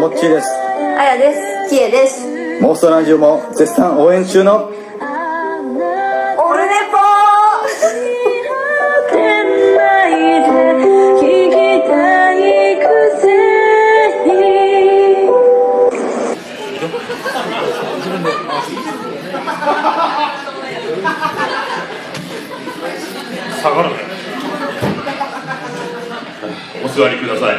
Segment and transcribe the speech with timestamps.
[0.00, 0.46] モッチーです
[0.98, 1.34] あやで
[1.68, 1.74] す。
[1.74, 2.26] きえです。
[2.62, 4.70] 妄想ラジオも絶賛応援中の
[23.60, 23.96] 下がるね
[26.82, 27.58] お座りください。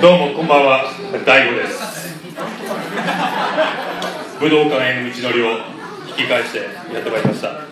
[0.00, 0.84] どうもこんばんは。
[1.26, 2.14] 大悟です。
[4.38, 5.46] 武道館への道のりを
[6.08, 6.58] 引き返して
[6.94, 7.66] やってまいりました。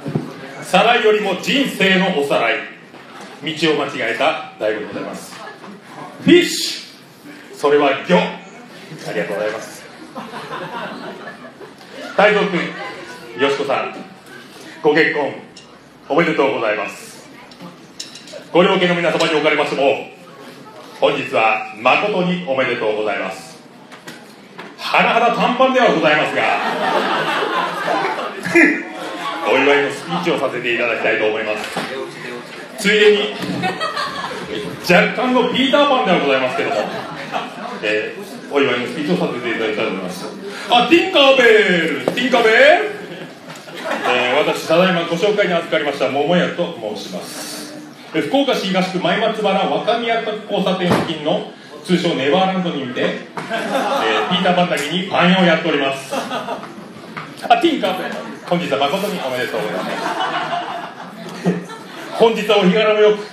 [0.65, 2.55] さらいよりも人生のおさらい。
[3.45, 5.33] 道を間違えた大悟でございます。
[6.25, 7.55] フィッシュ。
[7.57, 8.19] それは魚。
[8.19, 9.85] ありがとうございます。
[12.17, 12.61] 大蔵君
[13.41, 14.04] よしこさん。
[14.85, 15.33] ご結婚
[16.11, 17.27] おめでとうございます。
[18.53, 20.11] ご両家の皆様におかれましても
[21.01, 23.57] 本日は誠におめでとうございます。
[24.77, 26.43] 甚だ短パンではございますが
[29.51, 31.79] お祝いのスピーチをさせていただきたいと思います。
[32.79, 33.35] ついでに
[34.83, 36.77] 若干のピーターパンではございますけども、
[37.83, 40.27] えーお祝いのスピーチをさせていただきたいと思います。
[40.69, 42.94] あティンカーベルティンカーベル。
[44.09, 47.75] えー私ただいまご紹介に預かりました桃屋と申します。
[48.13, 51.51] 福岡市東区前松原若宮交差点付近の
[51.85, 56.15] 通称ネバーランドにて、えーピーターパンだけにパン屋をやっております。
[56.15, 56.59] あ
[57.61, 59.95] ティンカー本日は誠におめでとうございます。
[62.19, 63.27] 本日はお日柄もよく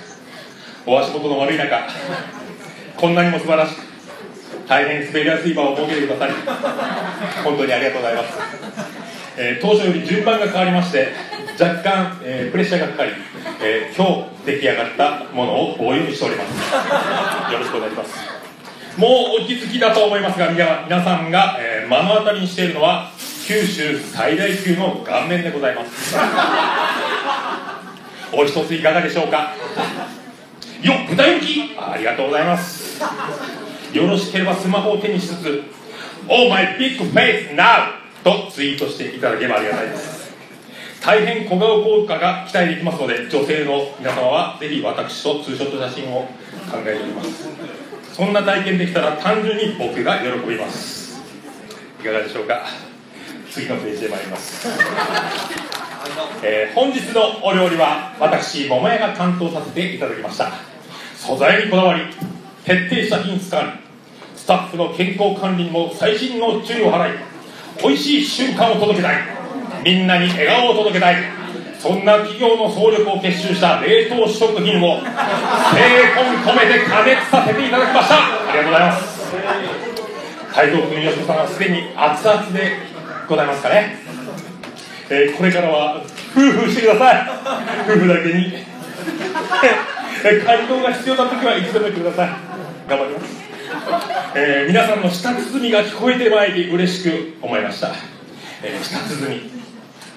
[0.84, 1.88] お足元の悪い中
[2.96, 3.78] こんなにも素晴らしく
[4.68, 6.34] 大変滑りやすい場を設けてくださり
[7.44, 8.38] 本当にありがとうございます、
[9.36, 11.08] えー当初より順番が変わりまして
[11.58, 13.12] 若干、えープレッシャーがかかり、
[13.62, 17.52] えー今日出来上がったものを棒読みしております。
[17.52, 18.14] よろしくお願いします。
[18.98, 23.10] もうお気づきだと思いますが皆さんが、えー目の当たりにしているのは
[23.46, 26.16] 九州最大級の顔面でございます。
[28.32, 29.54] お一ついかがでしょうか？
[30.82, 31.78] よっ豚焼き！
[31.78, 33.00] ありがとうございます。
[33.92, 35.62] よろしければスマホを手にしつつ
[36.28, 40.32] 「Oh my big face now!」とツイートしていただければありがたいです。
[41.02, 46.28] 大変小顔効果が期待できますので女性の皆様はぜひ私とツーショット写真を
[46.70, 47.48] 考えております。
[48.12, 51.20] そんな体験できたら単純に僕が喜びます。
[52.00, 52.66] いかがでしょうか？
[53.50, 54.68] 次のページで参ります。
[56.44, 60.52] え本日のお料理は私桃屋が担当させていただきました。
[61.16, 62.02] 素材にこだわり
[62.64, 63.82] 徹底した品質管理
[64.36, 67.18] スタッフの健康管理にも細心の注意を払い
[67.82, 69.16] 美味しい瞬間を届けたい。
[69.84, 71.16] みんなに笑顔を届けたい。
[71.78, 75.06] そんな企業の総力を結集した冷凍食品を精
[76.14, 78.14] 魂込めて加熱させていただきました。
[78.16, 79.12] ありがとうございます。
[80.50, 82.76] 太蔵君よしこさんはすでに熱々で
[83.28, 83.96] ございますかね。
[85.10, 87.30] えーこれからは夫婦してください。
[87.88, 88.52] 夫婦だけに。
[90.24, 92.28] えー回答が必要な時はいつでも言ってください。
[92.88, 93.41] 頑張ります、
[94.34, 97.90] えー皆さんの舌鼓が聞こえてまいり嬉しく思いました、
[98.62, 99.50] えー舌鼓。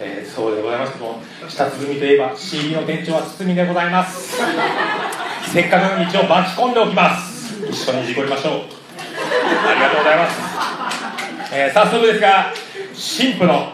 [0.01, 0.93] えーそうでございます。
[0.93, 4.37] けども舌鼓といえば CD の店長は鼓でございます。
[5.53, 7.65] せっかくの道を巻き込んでおきます。
[7.69, 8.53] 一緒に事故りましょう。
[8.53, 10.39] ありがとうございます、
[11.53, 12.51] えー早速ですが
[12.93, 13.71] 神父の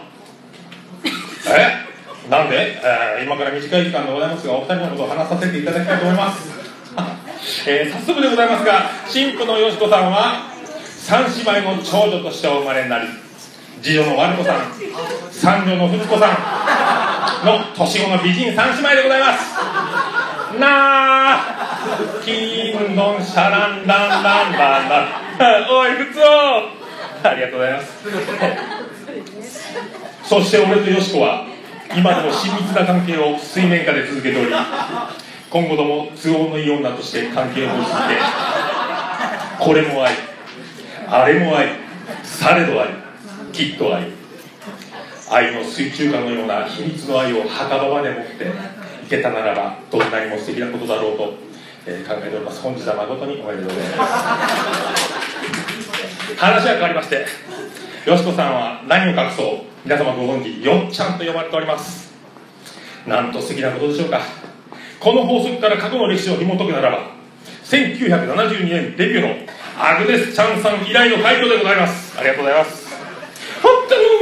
[1.47, 2.30] え？
[2.30, 6.50] なんで、えー今から短い時間でございますがお二人のことを話させていただきたいと思います、
[7.68, 10.52] えー早速でございますが神父のよしこさんは
[11.00, 13.07] 三姉妹の長女としてお生まれになり
[13.81, 14.72] 次女のまる子さん
[15.31, 19.52] 三女のふつ子さんの年子の美人三姉妹でございます。
[20.59, 20.68] な
[21.38, 21.40] あ
[22.24, 27.88] 金ドンシャランランランランランおいふつおありがとうございます。
[30.23, 31.47] そして俺とよしこは
[31.96, 34.52] 今でも親密な関係を水面下で続けており
[35.52, 38.16] 今後とも都合のいい女として関係を結んで
[39.59, 40.14] これも愛
[41.08, 41.68] あれも愛
[42.24, 42.88] されど愛
[43.52, 44.08] きっと愛。
[45.30, 48.52] 愛の水中花のような秘密の愛を墓場まで持って
[49.06, 51.34] いけたならばどんなにも素敵なことだろうと、
[51.86, 52.62] えー考えております。
[52.62, 54.14] 本日は誠におめでとうございます。
[56.38, 57.26] 話は変わりまして
[58.06, 62.12] よしこさんは何を隠そう皆様ご存知よっちゃんと呼ばれております。
[63.08, 64.20] なんと素敵なことでしょうか。
[65.02, 67.12] この法則から過去の歴史を紐解くならば
[67.66, 72.18] 1972年デビューのアグネス・チャンさん以来の快挙でございます。
[72.20, 72.88] ありがとうございます。
[73.64, 74.22] 本当に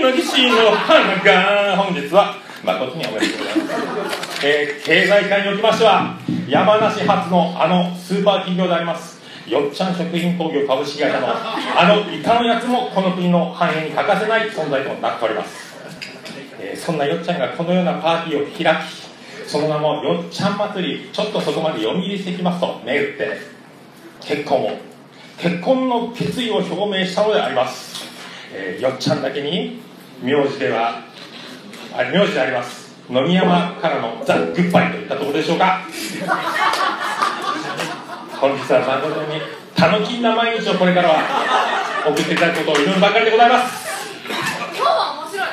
[0.00, 6.16] の岸の花が本日は誠におめでとうございます、えー経済界におきましては
[6.48, 15.74] 山梨発のあのスーパー企業でありますよっちゃん食品工業株式会社のあのイカのやつもこの国の繁栄に欠かせない存在となっております、
[16.60, 19.07] えーそんなよっちゃんがこのようなパーティーを開き
[19.48, 23.38] その名もよっちゃん祭りちょっとそこまで読み入れしていきますと銘打って。
[24.20, 24.76] 結婚を。
[25.38, 28.04] 結婚の決意を表明したのであります、
[28.52, 29.80] えーよっちゃんだけに
[30.20, 31.04] 名字では
[31.94, 32.94] あ名字であります。
[33.08, 35.80] 飲み山からのザ・グッバイといったところでしょうか。
[38.38, 39.40] 本日は誠に
[39.74, 43.88] 楽しんな毎日をこれからは送っていただくことを祈るばかりでございます。
[44.28, 44.36] 今
[44.76, 45.44] 日は面白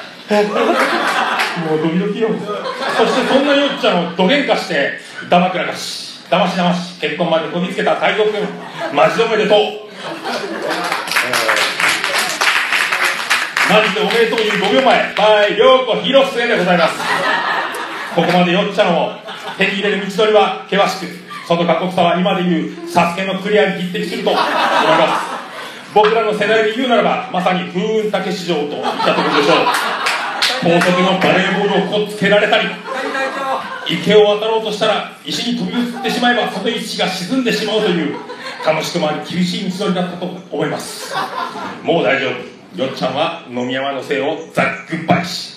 [1.22, 1.22] い
[1.62, 2.30] もうドキドキよ
[2.98, 4.94] そしてそんなよっちゃんをどげんかして
[5.30, 8.42] だまくらかしだましだまし結婚までこぎつけた太蔵君
[8.94, 9.86] マジでおめでとう、えー
[13.68, 16.94] マジでおめでとういう5秒前はい涼子広末でございます。
[18.16, 19.10] ここまでよっちゃんを
[19.58, 21.12] 手に入れる道のりは険しく
[21.48, 24.48] その過酷さは今でいうサスケのクリアに匹敵すると思いま
[25.20, 25.26] す。
[25.96, 29.56] 僕らの世代で言うならばまさに風雲竹市場といったところでしょう。
[30.62, 32.68] 高速のバレーボールをこっつけられたり
[33.88, 38.16] 池を渡ろうとしたら石に飛び移ってしまえばその石が沈んでしまうという
[38.66, 41.14] 楽しくもあり厳しい道のりだったと思います。
[41.84, 42.30] もう大丈
[42.76, 42.82] 夫。
[42.82, 45.54] よっちゃんは飲み山のせいをザックバイし。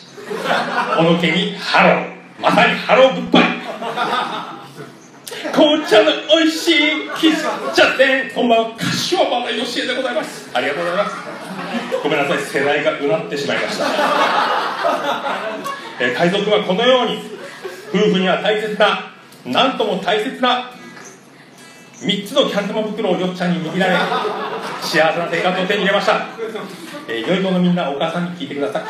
[0.98, 2.18] 小野家にハロー。
[2.38, 3.44] まさにハローグッバイ
[5.52, 6.04] 紅茶の
[6.36, 6.74] 美味しい
[7.16, 8.30] 喫茶店。
[8.34, 10.50] こんばんは柏原よしえでございます。
[10.52, 11.16] ありがとうございます。
[12.02, 12.38] ごめんなさい。
[12.38, 14.67] 世代がうなってしまいました。
[16.00, 17.20] えー海賊はこのように
[17.92, 19.12] 夫婦には大切な
[19.44, 20.70] なんとも大切な
[22.00, 23.96] 3つのキャン玉袋をよっちゃんに握られ
[24.82, 26.26] 幸せな生活を手に入れました、
[27.08, 28.82] えー、良い子のみんなお母さんに聞いてください。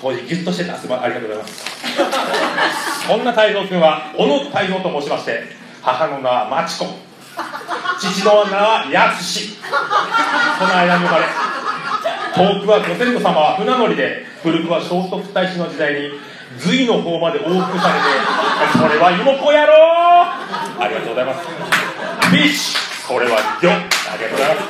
[0.00, 3.06] 当時ギュッとしてたすまありがとうございます。
[3.06, 5.44] そんな太蔵君は小野太蔵と申しまして
[5.80, 7.11] 母の名は町子。
[8.00, 11.24] 父の名は康その間に生まれ。
[12.34, 16.10] 遠くはご先祖様は船乗りで古くは聖徳太子の時代に
[16.58, 18.06] 隋の方まで往復されて
[18.78, 21.46] それは妹子やろありがとうございます。
[22.32, 22.58] ビーチ
[23.06, 24.68] それはよありがとうございます、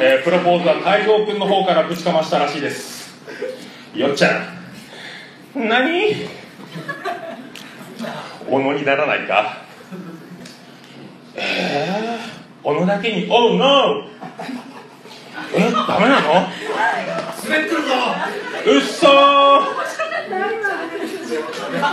[0.00, 3.14] えープロポーズは太蔵君の方からぶちかましたらしいです。
[3.94, 4.28] よっちゃ
[5.54, 5.68] ん。
[5.68, 6.28] 何。
[8.48, 9.67] おのにならないか？
[11.40, 14.04] えー、おのだけに「おう NO!」
[15.54, 16.32] えダメなの？
[16.34, 17.88] 滑ってるぞ！
[18.66, 19.78] うっそー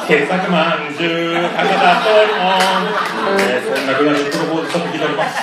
[0.07, 2.41] 傑作まんじゅう博多通りも
[3.37, 5.33] ん、えー、そんなぐらいのプロポーズしたと聞いております。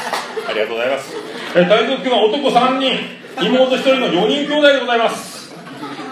[0.49, 1.15] ありがとうございます、
[1.57, 3.23] えー、大族君は男3人。
[3.41, 5.55] 妹1人の4人兄弟でございます。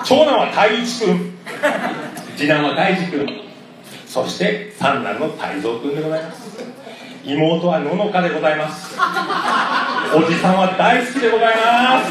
[0.04, 1.34] 長男は太一君。
[2.37, 3.28] 次男は大地君。
[4.06, 6.58] そして三男の泰造君でございます
[7.25, 8.96] 妹はののかでございます。
[10.14, 12.11] おじさんは大好きでございます。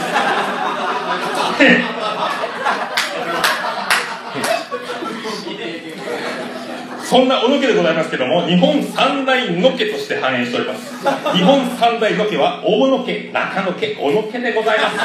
[7.09, 10.93] そんな小野家でございますけども日本三大野家として繁栄しております。
[11.35, 14.95] 日本三大野家は大野家中野家小野家でございます。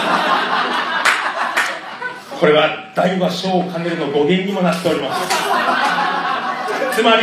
[2.38, 5.28] これは大和小を兼ねるの語源にもなっております。
[6.94, 7.22] つまり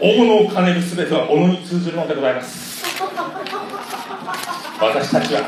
[0.00, 2.80] 大野を兼ねる全ては小野に通ずるのでございます。
[4.80, 5.42] 私たちは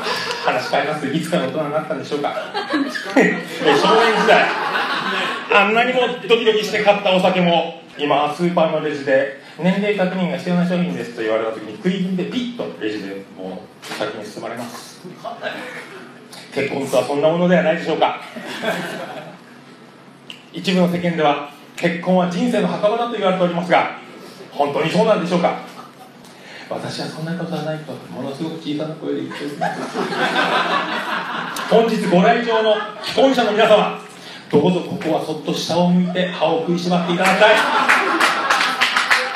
[0.45, 1.07] 話変えます。
[1.07, 2.31] いつから大人になったんでしょうか。
[2.61, 2.69] 少
[3.19, 4.45] 年時代。
[5.55, 15.01] あんなにもドキドキして買ったお酒も今スーパーのレジで年齢確認が必要な商品ですと言われた時に食い気味でピッとレジでもう先に進まれます。
[16.53, 18.21] 結婚とはそんなものではないでしょうか。
[20.53, 24.02] 一部の世間では結婚は人生の墓場だと言われておりますが
[24.55, 25.57] 本当にそうなんでしょうか？
[26.69, 29.79] 私はそんなことはないとものすごく小さな声で言っております
[31.69, 33.99] 本日ご来場の既婚者の皆様
[34.49, 37.55] どうぞここはそっと下を向いて歯を食いしばっていただきたい。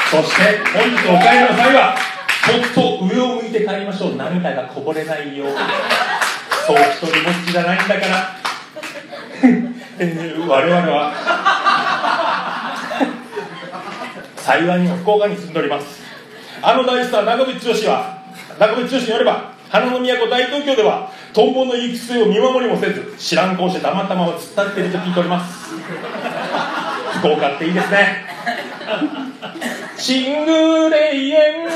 [0.09, 1.95] そして本日お帰りの際は
[2.45, 4.15] そっと上を向いて帰りましょう。
[4.15, 5.53] 涙がこぼれないように
[6.65, 8.29] そう一人ぼっちじゃないんだから。
[9.99, 11.11] えー我々は
[14.47, 16.01] 幸いにも福岡に住んでおります。
[16.61, 18.23] あの大スター長渕剛は
[18.57, 25.75] 長渕剛によれば花の都大東京ではトンボの行く末を見守りもせず知らん顔してたまたまを突っ立っていると聞いております。
[27.19, 28.25] 福岡っていいですね。
[29.97, 31.67] シングレイエン。
[31.67, 31.75] 長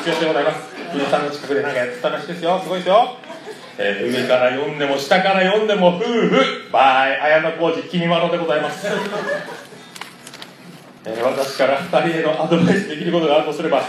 [0.00, 0.74] 渕剛でございます。
[0.90, 2.58] 富士山の近くでなんかやってたらしいですよ。
[2.60, 3.16] すごいですよ。
[3.78, 8.88] えー上から読んでも下から読んでも夫婦バイ綾小路君まろでございます、
[11.04, 13.82] えー私から2人へのアドバイスできることがあるとすれば、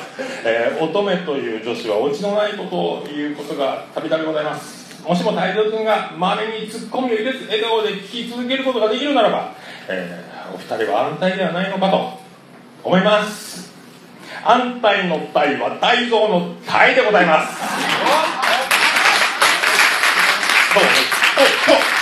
[0.45, 5.03] えー乙女という女子はオチのないことを言うことがたびたびございます。
[5.03, 9.53] もしも太蔵君がまめにツッコミを入れず笑顔で聞き続けることができるならば、
[9.89, 12.19] えーお二人は安泰ではないのかと
[12.83, 13.71] 思います。
[14.43, 17.53] 安泰の泰は泰造の泰でございます。
[20.73, 22.00] そうそうそう思いついた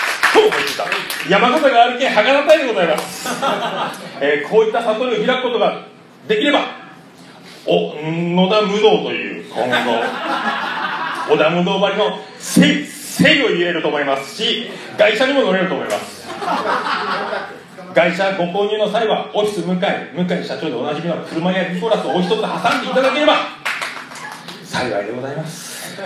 [1.29, 3.29] 山形があるけんはがらたいでございます、
[4.19, 5.81] えーこういった悟りを開くことが
[6.27, 6.62] できれば
[7.67, 10.03] お野田無道という今後
[11.29, 12.21] 織田無道張りの誠
[12.65, 12.88] 意
[13.19, 16.27] 誠意を言えると思いますし外車にも乗れると思います。
[17.93, 19.77] 外車ご購入の際はオフィス向井
[20.25, 22.39] 向井社長でおなじみの車やリコラスをお一つ挟ん
[22.81, 23.33] でいただければ
[24.63, 26.00] 幸いでございます、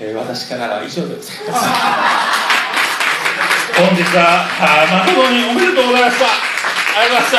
[0.00, 2.57] えー私からは以上でございます。
[3.78, 6.28] 本日はあ誠におめでとうございましたあ
[7.04, 7.38] りがとうござ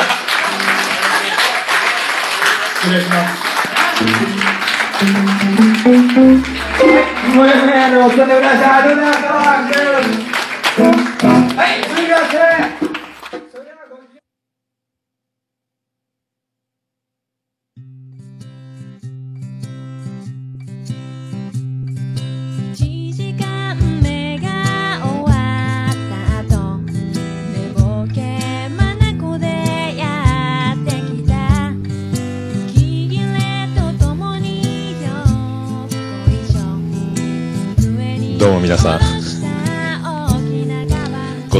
[2.80, 3.50] 失礼します
[7.34, 8.82] もやもやのお勤めください。
[8.82, 9.29] ありがとうございます。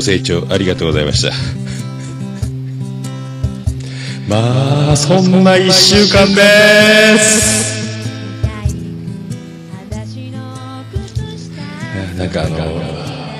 [0.00, 1.30] ご清聴ありがとうございました。
[4.26, 7.71] まあそんな1週間です。
[12.16, 12.80] なんかあの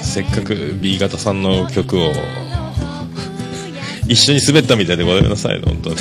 [0.03, 2.13] せっかく B 型さんの曲を
[4.07, 5.97] 一緒に滑ったみたいでごめんなさいね本当に。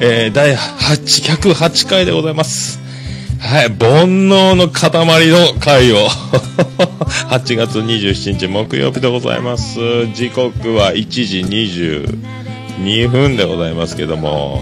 [0.00, 2.77] えー、第8 108回でございます。
[3.48, 4.90] はい、煩悩の塊
[5.28, 6.06] の回を。
[7.32, 9.78] 8月27日木曜日でございます。
[10.12, 14.60] 時刻は1時22分でございますけども。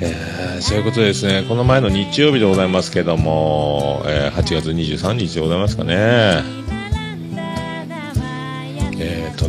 [0.00, 1.44] えーそういうことですね。
[1.48, 6.59] この前の日曜日でございますけども、えー8月23日でございますかね。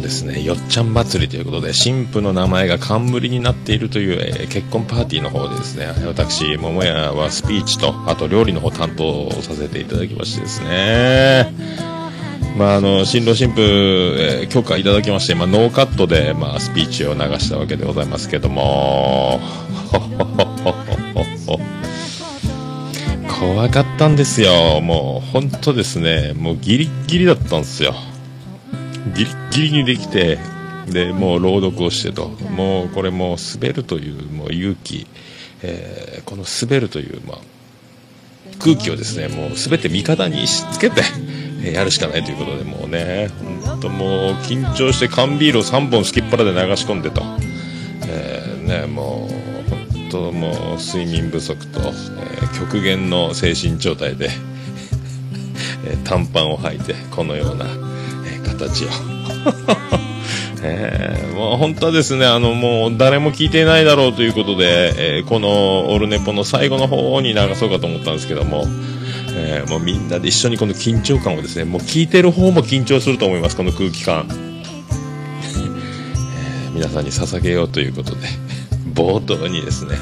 [0.01, 11.53] ですね、よっちゃん祭りということで、新婦の名前が冠になっているという、えー結婚パーティーの方でですね、私、桃屋はスピーチと、あと料理の方担当させていただきましてですね、
[12.58, 19.39] まあ、あの、新郎新婦、えー許可いただきまして、まあ、ノーカットで、まあ、スピーチを流したわけでございますけども、
[23.39, 24.81] 怖かったんですよ。
[24.81, 27.96] もう、本当ですね、もうギリギリだったんですよ。
[29.15, 30.39] ギリギリにできて
[30.88, 32.27] でもう朗読をしてと。
[32.27, 35.08] もうこれもう滑るというもう勇気、
[35.63, 37.38] えーこの滑るという、まあ、
[38.60, 41.01] 空気をですねもう全て味方にしつけて、
[41.63, 43.29] やるしかないということでもうね
[43.65, 44.10] 本当もう
[44.43, 47.22] 緊張して缶ビールを3本すきっ腹で流し込んでと、
[48.08, 54.29] えーねもう本当もう睡眠不足と、えー極限の精神状態で
[56.03, 57.65] 短パンを履いてこのような、
[58.43, 58.88] 形を、
[60.63, 68.65] えーもう本当はですねあのもう誰も聞いていないだろうということで、えーこのオルネポの最後の方に流そうかと思ったんですけども、
[69.36, 78.27] えーもうみんなで一緒にこの緊張感をですねもう聞いてる方も緊張すると思いますこの空気感、 えー皆さんに捧げようということで
[78.93, 79.95] 冒頭にですね、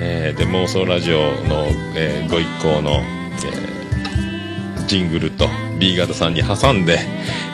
[0.00, 1.18] えーで妄想ラジオ
[1.48, 1.66] の、
[1.96, 3.02] えーご一行の、
[3.44, 3.74] えー
[4.86, 6.98] ジングルと B 型さんに挟んで、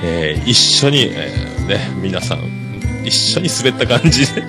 [0.02, 2.40] えー一緒に、えーね、皆さん
[3.04, 4.40] 一緒に滑った感じで。
[4.42, 4.48] いや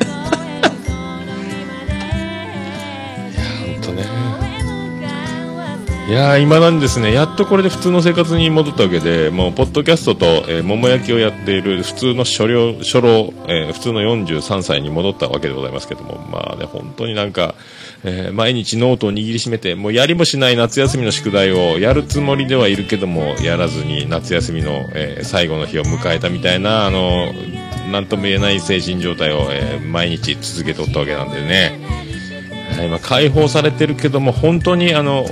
[3.60, 4.06] 本当ね。
[6.10, 7.13] いやー今なんですね。
[7.13, 17.56] やっとこれで普通の生活に戻ったわけでもうポッドキャストと、えー桃焼きをやっている普通の初老初老、えー普通の43歳に戻ったわけでございますけどもまあね本当になんか、
[18.03, 27.31] えー毎日ノートを握りしめてもうやりもしない夏休みの宿題をやるつもりではいるけどもやらずに夏休みの、えー最後の日を迎えたみたいなあの
[27.91, 31.79] なんとも言えない精神状態を、えー毎日続けておったわけなんでね、
[32.75, 35.25] はい今解放されてるけども本当にあの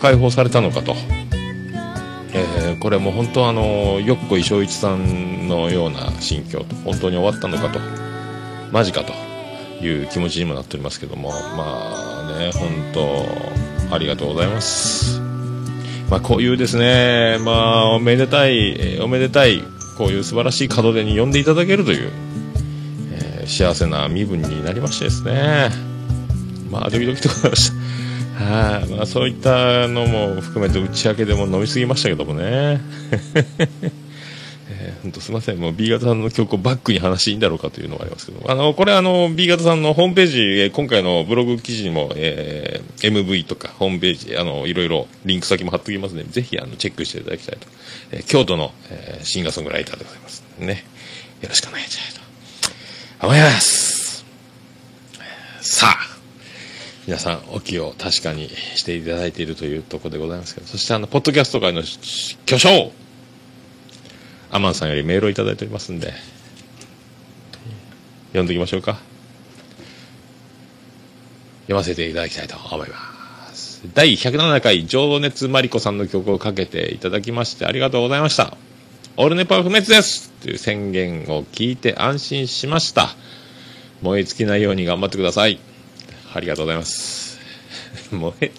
[0.00, 0.94] 解放されたのかと、
[2.34, 7.78] えーこれも本当あのよっこいしょいちさんのような心境と本当に終わったのかと。
[8.72, 9.12] マジかと
[9.84, 15.20] いう気持ちにもなっておりますけどもまあね本当ありがとうございます
[16.12, 19.62] まあ、こういうですね、まあ、おめでたい、おめでたい、
[19.96, 22.10] こういう素晴らしい門出に呼んでいただけるという、
[23.12, 25.70] えー幸せな身分になりましてですね。
[26.70, 27.72] まあ、ドキドキとございまし
[28.38, 28.44] た。
[28.44, 32.80] はい、まあ、そういったのも含めて打ち明けでも飲みすぎましたけどもね。
[35.02, 47.66] 本当すみません、もう B 型さんの曲をバックに話していいんだろうかというのがありますけど、あの、これあの、B 型さんのホームページ、え今回のブログ記事にも、えー MV とかホームページ、あの、いろいろリンク先も貼っておきますので、ぜひあの、チェックしていただきたいと。
[48.12, 50.44] えー京都の、えーシンガーソングライターでございます。
[50.58, 50.84] ね。
[51.40, 52.14] よろしくお願いしたい
[53.20, 54.24] と思います。
[55.60, 56.12] さあ、
[57.06, 61.82] 皆さん、お気を確かにしていただいているというところでございますけど、そしてあの、ポッドキャスト界の
[62.46, 62.92] 巨匠
[64.52, 66.12] アマンさんよりメールをいいておりますんで、
[68.28, 68.98] 読んでいきましょうか。
[71.62, 73.82] 読ませていただきたいと思います。
[73.94, 78.56] 第107回、情熱マリコさんの曲をかけていただきましてありがとうございました。
[79.16, 83.08] オールネパー不滅ですという宣言を聞いて安心しました。
[84.02, 85.58] 燃え尽きないように頑張ってください。
[86.34, 87.38] ありがとうございます。
[88.12, 88.52] 燃え、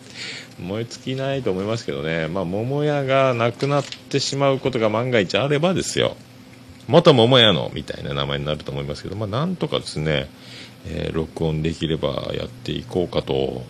[0.59, 2.27] 燃え尽きないと思いますけどね。
[2.27, 6.15] まあ、桃屋がなくなってしまうことが万が一あればですよ。
[6.87, 10.27] 元桃屋のみたいな名前になると思いますけど、まあ、なんとかですね、
[10.85, 13.63] えー録音できればやっていこうかと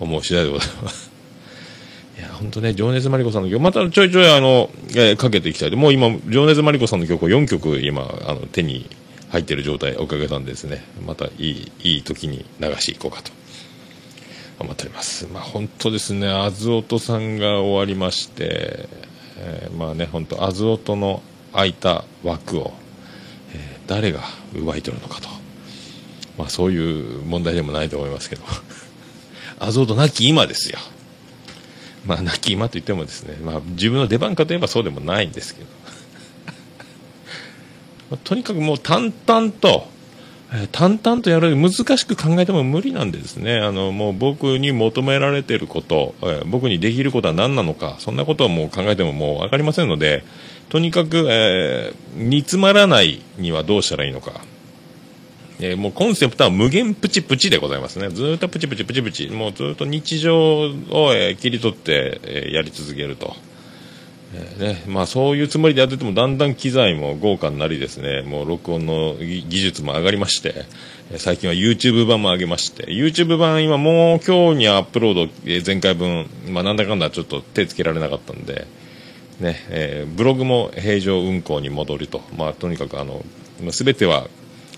[0.00, 1.10] 思う次第でございます。
[2.18, 5.76] いや、本当ね、情熱マリコさんの曲、またちょいちょいあの、えーかけていきたいと。
[5.76, 8.88] もう今、情熱マリコさんの曲を4曲今、あの、手に
[9.28, 10.84] 入ってる状態おかげなんですね。
[11.06, 13.35] またいい、いい時に流していこうかと
[14.58, 15.26] 思っております。
[15.28, 18.88] まあ本当ですね、アズオトさんが終わりまして、
[19.38, 21.22] えーまあね、本当アズオトの
[21.52, 22.72] 空いた枠を、
[23.54, 24.20] えー誰が
[24.52, 25.28] 奪い取るのかと。
[26.36, 28.42] まあそういう問題でもないと思いますけど。
[29.58, 30.78] アズオトなき今ですよ。
[32.04, 35.66] まあ、亡き今と言ってもですね、まあ、自分の出番かといえばそうでもないんですけど、
[38.12, 39.88] まあとにかくもう淡々と、
[40.70, 50.24] 淡々とやる難しく考えても無理なんですねあのもう僕に求められていること、え僕にできることは何なのかそんなことはもう考えてももう分かりませんので
[50.68, 54.40] とにかく、えー煮詰まらないにはどうしたらいいのか
[55.60, 58.08] えーもうコンセプトは無限プチプチでございますね。
[58.10, 59.28] ずっとプチプチプチプチ。
[59.28, 60.68] もうずっと日常を、
[61.14, 63.36] えー切り取って、えーやり続けると。
[64.32, 70.64] ね、まあそういうつもりでやっててもだんだん機材も豪華になりですね、もう録音の技術も上がりまして、
[71.16, 75.28] 最近は YouTube 版も上げまして、YouTube 版今もう今日にアップロード、
[75.64, 78.66] 前回分、まあなんだかんだちょっと手つけられなかったんで、
[79.40, 82.22] ね、えーブログも平常運行に戻ると。
[82.36, 83.24] まあとにかくあの、
[83.70, 84.28] すべては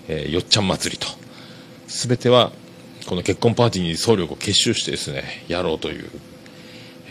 [0.08, 1.06] えーよっちゃん祭りと。
[1.87, 2.52] すべては、
[3.06, 6.11] この結婚パーティーに総力を結集してですね、やろうという、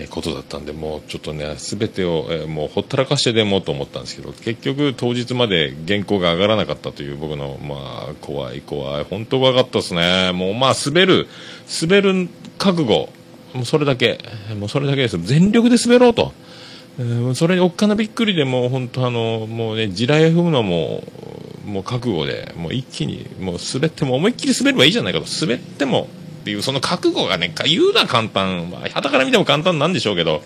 [0.06, 10.32] ことだったんで、もうちょっとね、すべてを、えーもうほったらかしてでもと思ったんですけど、結局当日まで原稿が上がらなかったという僕の、まあ、怖い怖い、本当怖かったですね。
[10.34, 11.28] もうまあ、滑る、
[11.82, 12.30] 滑る
[12.60, 13.10] 覚悟、
[13.54, 14.20] もうそれだけ、
[14.60, 15.18] もうそれだけです。
[15.24, 16.32] 全力で滑ろうと。
[17.00, 21.04] えーそれにおっかなびっくりでもう本当あのもうね地雷踏むのも
[21.66, 26.08] もう覚悟でもう一気にもう滑っても思いっきり滑ればいいじゃないかと滑っても
[26.48, 28.70] っていうその覚悟がね言うのは簡単。
[28.70, 30.42] まあ旗から見ても簡単なんでしょうけど。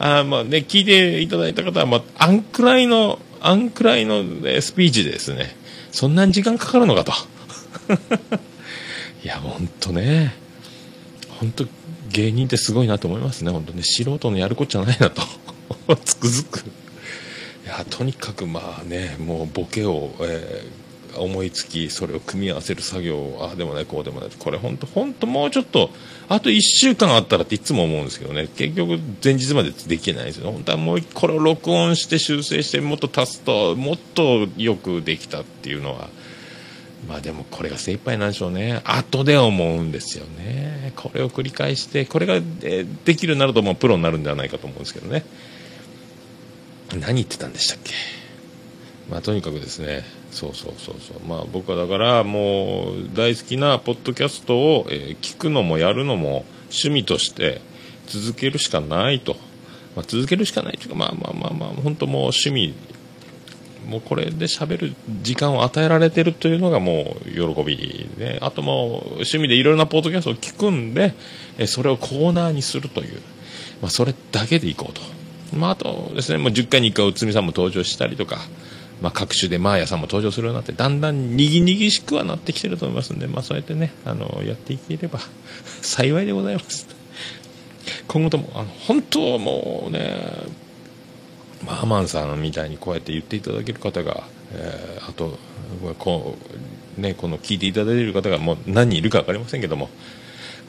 [0.00, 5.54] あまあね聞いていただいた方はまああんくらいのあんくらいの、ねスピーチでですね
[5.92, 7.12] そんなに時間かかるのかと。
[9.22, 10.34] いや本当ね。
[11.38, 11.66] 本当
[12.10, 13.82] 芸人ってすごいなと思いますね本当ね。
[13.84, 15.22] 素人のやるこっちゃないなと。
[16.04, 16.58] つくづく。
[17.64, 20.83] いやとにかくまあねもうボケを、えー
[21.18, 25.90] 思いつきそれを組み合わせる作業をああでもないこうでもないこれ本当本当もうちょっと
[26.28, 36.08] あと1週間あったらっていつも思うんですけどね結局前日までできないですよ本当はもうこれを録音して修正してもっと足すともっとよくできたっていうのは
[37.08, 38.80] まあでもこれが精一杯なんでしょうね。
[38.84, 40.92] 後で思うんですよね。
[40.96, 45.24] これを繰り返して、これが、えーできるようになるともうプロになるんではないかと思うんですけどね。
[47.00, 47.92] 何言ってたんでしたっけ
[49.10, 51.20] まあとにかくですね、そうそうそうそう。
[51.26, 57.60] まあ僕はだからもう大好きなポッドキャストを、え聞くのもやるのも趣味として
[58.06, 59.36] 続けるしかないと。
[59.94, 62.74] まあ続けるしかないというか、まあまあまあまあ、本当もう趣味
[63.86, 71.14] もうこれで喋る時間を与えられてるというのがもう喜びで、あともう趣味でいろいろなポッドキャストを聞くんで、
[71.66, 73.20] それをコーナーにするという、
[73.80, 75.00] まあ、それだけでいこうと。
[75.56, 78.38] まあ、あとですね、もう10回に1回、内海さんも登場したりとか、
[79.02, 85.20] まあ、各種でマーヤさんも登場するようになって、だんだんにぎにぎしくはなってきてると思いますんで、まあ、そうやってね、あの、やっていければ
[85.82, 86.86] 幸いでございます。
[88.08, 90.16] 今後ともあの本当はもうね、
[91.66, 95.38] まあ、アマンさんみたいにこうやって言っていただける方が、えーあと
[95.98, 96.36] こ
[96.98, 99.88] う、ね、この聞いていただいている方がもう何人いるか分かりませんけども、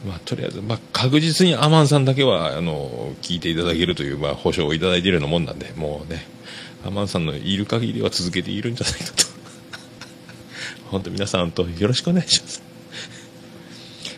[0.08, 6.26] まあ、とりあえず、まあ、確実にアマンさんだけはあの聞いていただけるという、まあ、保証をいただいているようなもんなんでもうね
[6.86, 9.26] アマンさんのいる限りは続けているんじゃないかと
[10.92, 12.64] 本当皆さんとよろしくお願いします。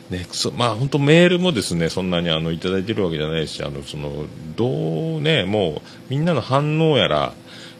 [0.09, 4.25] ね、そまあ本当メールもですねそんなにあのいただいてるわけじゃないしあのその
[4.55, 7.33] どうねもうみんなの反応やら、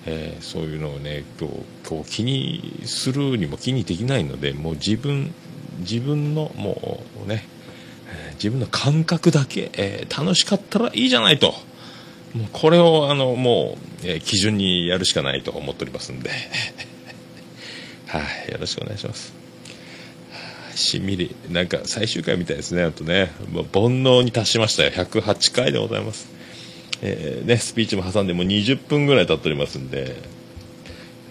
[0.06, 1.56] えーそういうのをね今日
[1.90, 5.34] 今日気にするにも気にできないのでもう自分
[5.80, 7.48] 自分のもうね、
[8.34, 11.56] 自分の感覚だけ、えー楽しかったらいいじゃないと
[12.34, 16.30] もうこれをあのもう、えー基準にやるしかないと思っておりますんで。
[18.08, 19.34] はいよろしくお願いします。
[20.32, 20.40] は
[20.74, 23.32] あしみりなんか最終回みたいですねあとね。
[23.52, 24.92] もう煩悩に達しましたよ。
[24.92, 26.28] 108回でございます。
[27.02, 30.16] えーね、スピーチも挟んでもう20分ぐらい経っておりますんで、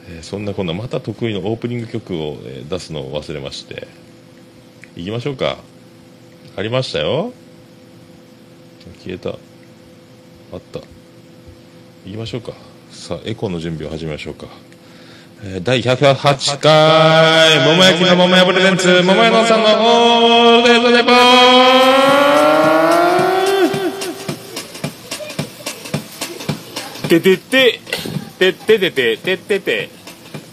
[0.09, 3.88] えーそんなこんなまた得意のオープニング曲を、えー出すのを忘れまして。
[4.96, 5.59] 行きましょうか。
[6.56, 7.32] ありましたよ。
[9.04, 9.37] 消えた。
[10.57, 10.81] あった。
[12.07, 12.53] 行きましょうか。
[12.90, 14.47] さあエコーの準備を始めましょうか。
[15.45, 22.27] えー第108回、桃焼きの桃屋プレゼンツ、桃屋のさんのオールデイズレポー
[27.09, 27.81] ててって、
[28.38, 29.90] てっててて、ててて、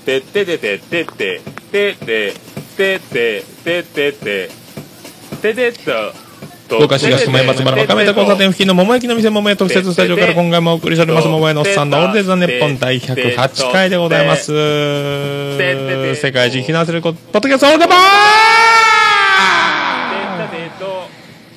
[0.06, 2.34] てててて、てて、てて、
[2.78, 4.50] てて、ててて、
[5.42, 6.23] ててと、
[6.74, 14.52] 福岡市東区前松原の亀田交差点付近の桃焼きの店桃屋特設スタジオから今回もお送りしております桃屋のおっさんのオールデ・ザ・ネッポン第108回でございます。
[16.16, 17.98] 世界一避難するポッドキャストオールデポー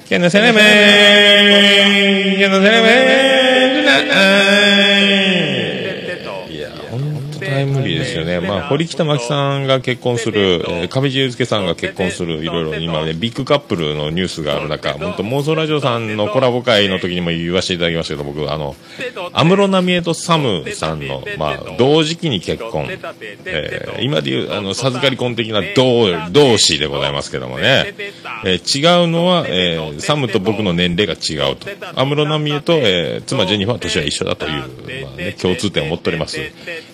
[0.09, 5.26] けなせねめーけなせねめー
[8.07, 8.41] ですよね。
[8.41, 18.77] まあ、堀北真希さんが結婚する、えー上地雄介さんが結婚する、いろいろ今ね、ビッグカップルのニュースがある中、本当妄想ラジオさんのコラボ会の時にも言わせていただきましたけど、僕、あの、
[19.33, 22.87] 安室奈美恵とサムさんの、まあ、同時期に結婚、
[23.47, 27.95] えー今でいう、あの、授かり婚的な同、同志でございますけどもね、
[28.45, 31.67] えー違うのは、えーサムと僕の年齢が違うと。
[31.95, 36.39] 安室奈美恵と、えー妻ジェニファー年は一緒だという、まあね、共通点を持っております。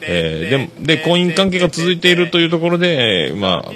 [0.03, 3.73] えーで、で、婚姻関係が続いているというところで、まあ、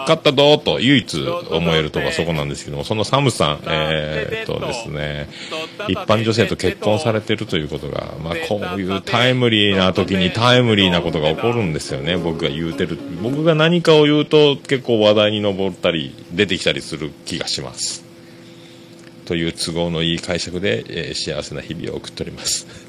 [0.00, 5.28] 勝ったぞと唯一思えるとこはそこなんですけども、そのサムさん、えーっとですね、
[5.88, 12.98] 一般女性と結婚されてるということが、まあ、こういうタイムリーな時にタイムリーなことが起こるんですよね、僕が言うてる。
[13.22, 18.04] 僕が何かを言うと結構話題に上ったり、出てきたりする気がします。
[19.24, 22.81] という都合のいい解釈で、えー幸せな日々を送っております。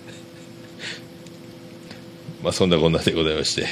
[2.43, 3.65] まあそんなこんなでございまして、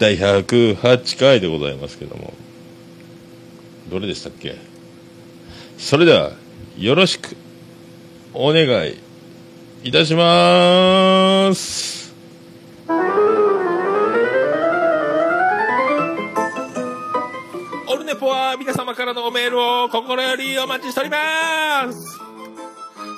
[0.00, 2.34] 第108回でございますけども、
[3.88, 4.56] どれでしたっけ？
[5.78, 6.32] それでは、
[6.76, 7.36] よろしく
[8.32, 8.98] お願い
[9.84, 12.12] いたします。
[17.86, 22.20] オルネポは皆様からのメールを心よりお待ちしております。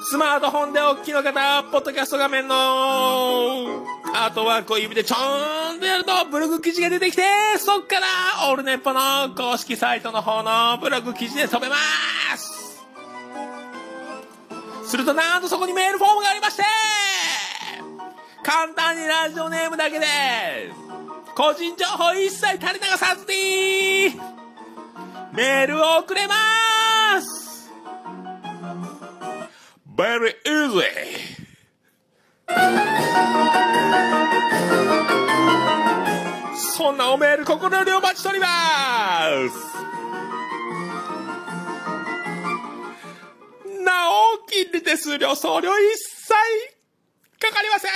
[0.08, 7.24] スマートフォンでお聞きの方、ポッドキャスト画面のアートワークを指でちょーんとやるとブログ記事が出てきて、
[7.58, 8.06] そっから
[8.48, 11.74] オールネッポの公式サイトの方のブログ記事で飛べま
[12.36, 12.86] す。
[14.84, 16.62] するとなんとそこにメールフォームがありまして、
[18.44, 20.06] 簡単にラジオネームだけで、
[21.34, 24.14] 個人情報一切垂れ流さずに、
[25.32, 26.34] メールを送れま
[27.20, 27.45] す
[29.96, 31.36] !Very easy!
[36.76, 39.76] そんなおメール心よりお待ちしております
[43.82, 46.34] なお、金利手数料、送料一切
[47.40, 47.90] かかりません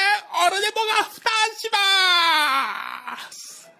[0.46, 3.70] オルネポが負担します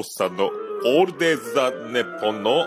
[0.00, 2.66] おっさんのオールデイズ・ザ・ネッポンの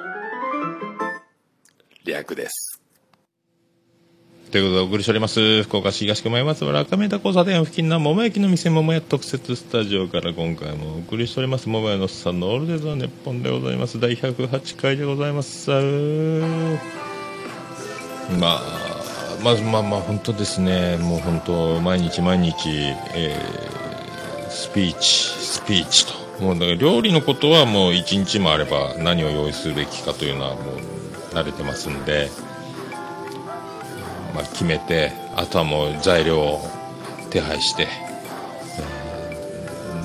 [2.06, 2.80] 略です。
[4.52, 5.64] ということでお送りしております。
[5.64, 11.68] 福岡市東区前松原赤目田交差点付近の桃焼きの店桃屋特設スタジオから今回もお送りしております。
[11.70, 14.00] 桃屋のおっさんのオールデザネッポンでございます。
[14.00, 15.72] 第108回でございます。
[18.40, 18.62] まあ
[19.44, 20.98] まずまあまあ本当ですね。
[20.98, 22.70] もう本当毎日毎日、
[23.16, 23.74] えー
[24.52, 26.23] スピーチスピーチと。
[26.40, 30.76] もうだから料理のことはもう一日もあれば何を用意するべきかというのはもう
[31.34, 32.30] 慣れてますんで
[34.34, 36.62] まあ、決めてあとはもう材料を
[37.30, 37.88] 手配して、
[38.80, 39.34] えー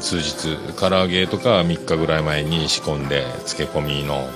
[0.00, 4.28] 数日唐揚げとかは3日ぐらい前に仕込んで漬け込みの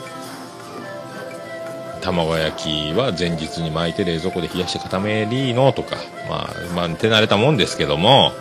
[2.01, 5.97] 卵焼きは前日に巻いて冷蔵庫で冷やして固めりのとか、
[6.29, 8.33] まあ、まあ手慣れたもんですけども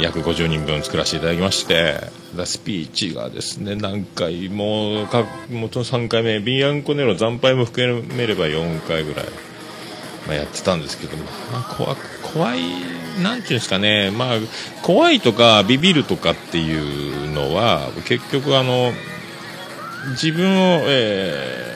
[0.00, 2.00] 約50人分作らせていただきまして
[2.44, 9.26] スピーチがですね何回もかもちろん3回目ビアンコネロ惨敗も含めれば4回ぐらい
[10.26, 12.60] まあ、やってたんですけども、まあ、怖怖い、
[13.20, 14.36] なんていうんですかね、まあ、
[14.80, 18.92] 怖いとかビビるとかっていうのは、結局、あの、
[20.10, 21.72] 自分を、えー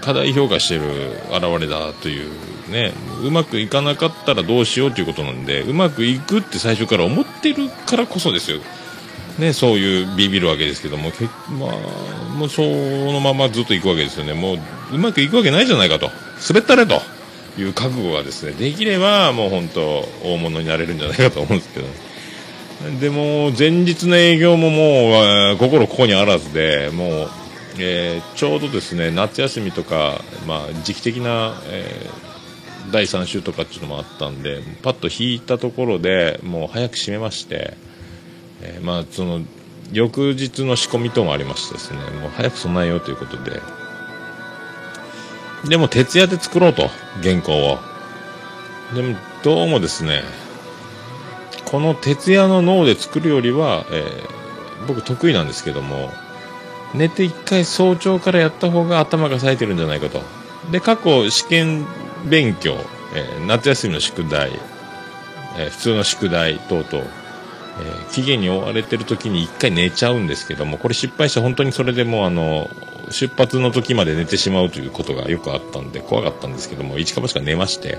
[0.00, 2.30] 過大評価している現れだという
[2.70, 8.60] ね、うまくいかなかったらどうしようということなんで、うまくいくって最初から思ってるからこそですよ。
[9.38, 14.34] ね、そういうビビるわけですけども、けまあ、もうそのままずっと行くわけですよね。
[14.34, 14.58] もう、
[14.92, 16.10] うまくいくわけないじゃないかと。
[16.48, 17.00] 滑ったれと。
[17.58, 21.86] いう覚悟がですね、できればもう本当大物になれるんじゃないかと思うんですけど。
[23.00, 27.30] でも、前日の営業ももう、えー心ここにあらずで、もう、
[27.78, 32.30] えーちょうどですね、夏休みとか、まあ、時期的な、えー
[32.92, 37.74] 第3週とかっていうのもあったんで、パッと引いたところでもう早く閉めまして、
[38.62, 39.40] えーまあ、その、
[39.92, 43.60] 翌日の仕込み等もありましてですね、もう早く備えようということで、
[45.68, 46.88] でも徹夜で作ろうと、
[47.22, 47.78] 原稿を。
[48.94, 50.22] でも、どうもですね、
[51.64, 54.40] この徹夜の脳で作るよりは、えー
[54.86, 56.10] 僕得意なんですけども、
[56.94, 60.22] 寝て一回早朝からやった方が頭が冴えてるんじゃないかと。
[60.70, 61.86] で、過去試験
[62.28, 62.76] 勉強、
[63.14, 64.50] えー夏休みの宿題、
[65.58, 72.68] えー普通の宿題等々、えー期限に追われてる時に一回寝ちゃうんですけども、これ失敗して本当にそれでもうあの、
[73.10, 77.98] 出発の時まで寝てしまうということがよくあったんで、怖かったんですけども、一か八か寝まして、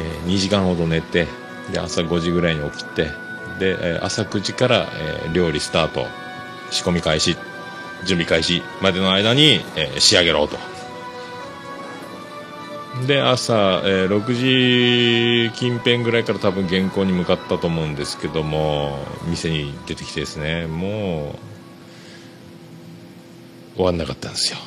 [0.00, 1.26] えー2時間ほど寝て、
[1.72, 3.10] で、朝5時ぐらいに起きて、
[3.58, 4.86] で、え朝9時から、
[5.24, 6.06] えー料理スタート、
[6.70, 7.36] 仕込み開始、
[8.04, 10.56] 準備開始までの間に、えー仕上げろと。
[13.06, 21.36] で、朝、えー6時近辺ぐらいから多分原稿に向かったと思うんですけども、店に出てきてですね、も
[23.74, 24.58] う、終わんなかったんですよ。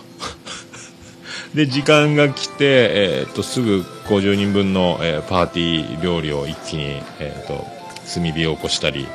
[1.55, 7.65] で、時間が来て、えーっと、すぐ50人分の、えーパーティー料理を一気に、えーっと、
[8.13, 9.07] 炭火を起こしたり、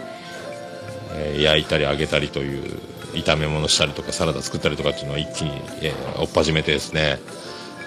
[1.14, 2.78] え焼いたり揚げたりという
[3.14, 7.18] 炒め物したりとかサラダ作ったりとかっていうのを一気に、えー追っ始めてですね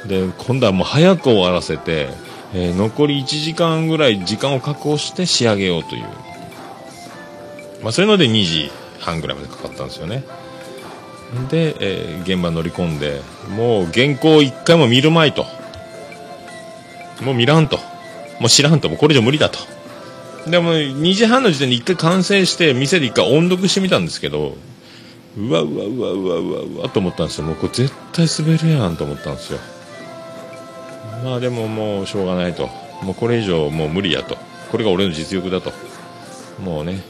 [0.07, 2.09] で今度はもう早く終わらせて、
[2.53, 6.03] えー残り1時間ぐらい時間を確保して仕上げようという、
[7.83, 10.23] まあ、そういうので2時半ぐらいまでかかったんですよね。
[11.49, 15.45] で、えー現場乗り込んでもう原稿を1回も見るまいと。
[17.21, 17.77] もう見らんと。
[18.39, 18.87] もう知らんと。
[18.87, 19.59] もうこれ以上無理だと。
[20.49, 24.55] でも2時半の時点で1回完成して店で1回音読してみたんですけど
[25.37, 27.45] うわうわうわうわうわうわと思ったんですよ。
[27.45, 29.59] もうこれ絶対滑るやんと思ったんですよ。
[31.23, 32.69] まあでももうしょうがないと。
[33.01, 34.37] もうこれ以上もう無理やと。
[34.71, 35.71] これが俺の実力だと。
[36.61, 37.01] もうね。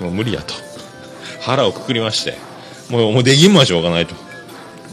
[0.00, 0.54] もう無理やと。
[1.40, 2.36] 腹をくくりまして。
[2.90, 4.14] もうもうできんもんはしょうがないと。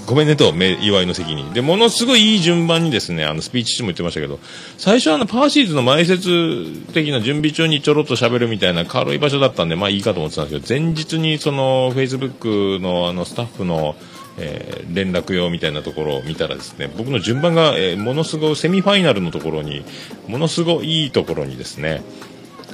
[0.09, 1.53] ごめんねと、め祝いの席に。
[1.53, 4.39] で、ものすごいいい順番にですね、あの、スピーチ中も言ってましたけど、
[4.75, 13.95] 最初はあの、パーシーズの前説的な準備中にちょろっと喋るみたいな軽い場所だったんで、まあいいかと思ってたんですけど、前日にその、Facebook のあの、スタッフの、
[14.39, 19.84] えー連絡用みたいなところを見たらですね、僕の順番が、えーものすごいセミファイナルのところに、
[20.28, 22.02] ものすごいいいところにですね、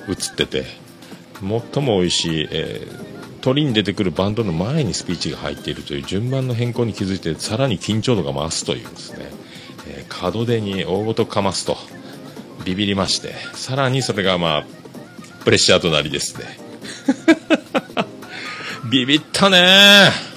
[0.08, 0.66] 映ってて、
[1.42, 9.28] 最も美味しい、えー鳥に出てくるバンドの前にスピーチが入っているという順番の変更に気づいてさらに緊張度が増すというですね、
[9.88, 11.78] えー門出に大ごとかますと
[12.66, 14.66] ビビりましてさらにそれがまあ
[15.44, 16.58] プレッシャーとなりですね。
[18.90, 20.35] ビビったね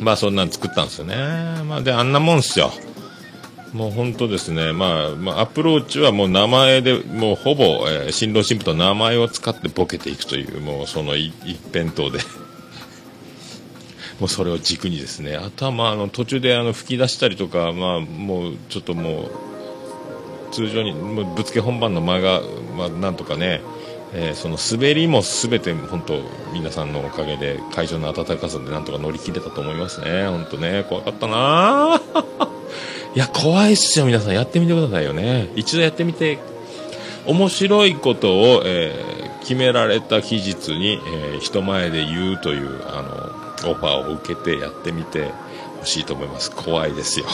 [0.00, 1.16] まあそんなん作ったんですよね。
[1.64, 2.72] まあであんなもんっすよ。
[3.72, 11.32] もう本当ですね、まあ、まあ、アプローチはもう名前で、もうほぼ、えー新郎新婦と名前を使ってボケていくという、もうその一
[11.72, 12.18] 辺倒で。
[14.18, 19.30] もうそれを軸にですね、あとはまあ、あの、途中であの、吹き出したりとか、まあ、もう、ちょっともう、
[20.52, 22.42] 通常にもうぶつけ本番の間が、
[22.76, 23.62] まあ、なんとかね、
[24.12, 26.20] えーその滑りも全て本当
[26.52, 30.26] 皆さんのおかげで会場の温かさでなんとか乗り切れたと思いますね。
[30.26, 32.00] 本当ね怖かったな。
[33.14, 34.34] いや怖いっすよ皆さん。
[34.34, 35.50] やってみてくださいよね。
[35.56, 36.38] 一度やってみて
[37.26, 43.02] 面白いことを、えー決められた期日に、えー人前で言うというあ
[43.64, 45.32] のオファーを受けてやってみて
[45.80, 46.50] ほしいと思います。
[46.50, 47.26] 怖いですよ。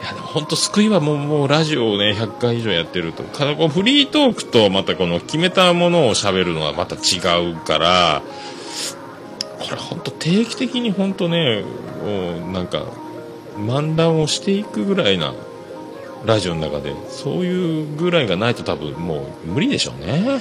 [0.00, 3.22] いやでも本当救いはもうもうラジオをね100回以上やってると。
[3.24, 8.22] ただこうフリートークとまたこの決めたものを喋るのはまた違うから
[9.58, 11.64] これ本当定期的に本当ね
[12.02, 12.84] もうなんか
[13.56, 15.34] 漫談をしていくぐらいな
[16.24, 20.40] ラジオの中でそういうぐらいがないと多分もう無理でしょうね。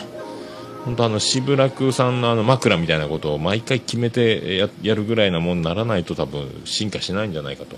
[0.85, 7.75] 本当あの渋楽さんのあの枕みたいなことを毎回決めてやるぐらいなもんならないと多分進化しないんじゃないかと。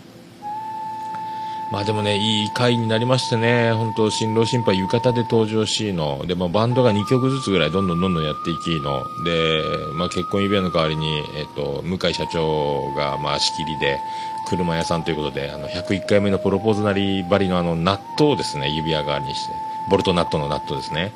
[1.71, 3.71] まあでもねいい回になりましてね。
[3.73, 6.25] 本当新郎新婦浴衣で登場しの。
[6.25, 9.05] で、まあ、バンドが2曲ずつぐらいどんどんどんどんやっていきの。
[9.23, 13.99] で、まあ、結婚指輪の代わりに、えっと、向井社長がまあ仕切りで
[14.47, 19.53] 車屋さんということであの101回目のプロポーズなりばりのあの納豆ですね指輪代わりにして。
[19.89, 21.11] ボルトナットの納豆ですね。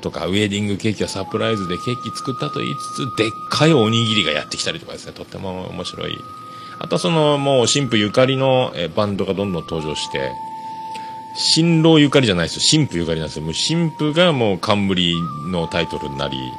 [0.00, 5.12] とかウェディングケーキはサプライズでケーキ作ったと言いつつでっかいおにぎりがやってきたりとかですね。
[5.12, 6.16] とっても面白い。
[6.80, 10.32] あとはそのもう新婦ゆかりのえバンドがどんどん登場して
[11.34, 12.60] 新郎ゆかりじゃないですよ。
[12.62, 13.44] 新婦ゆかりなんですよ。
[13.44, 15.14] もう新婦がもう冠
[15.50, 16.52] のタイトルになり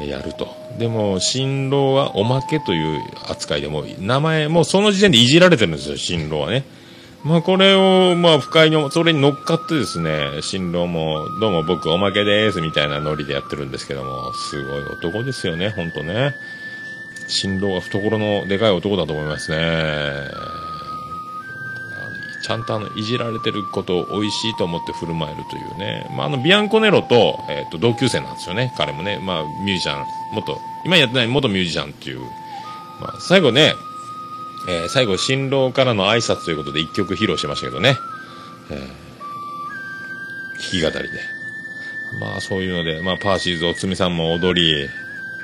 [0.00, 0.48] やると。
[0.78, 6.64] でも新郎はおまけという扱いでも名前もうその時点でいじられてるんですよ新郎はね。
[7.24, 16.34] まあこれをまあ不快にそれに乗っかってですね新郎もどうも僕おまけですみたいなノリでやってるんですけどもすごい男ですよね本当ね。
[17.28, 19.58] 新郎は懐のでかい男だと思いますね。
[22.42, 28.72] ちゃんとあのいじられてることを美味しいと思って振る舞えるというね、まあ、あのビアンコネロと,、えー、と同級生なんですよね。
[28.76, 32.20] 彼もね、まあ、ミュージシャン元今やってない元ミュージシャンっていう、
[33.00, 33.74] まあ、最後ね、
[34.68, 37.96] えー最後新郎からの挨拶ということで一曲披露しましたけどね、
[38.70, 38.88] えー弾
[40.70, 41.20] き語りで。
[42.20, 44.88] まあそういうので、まあ、パーシーズおつみさんも踊り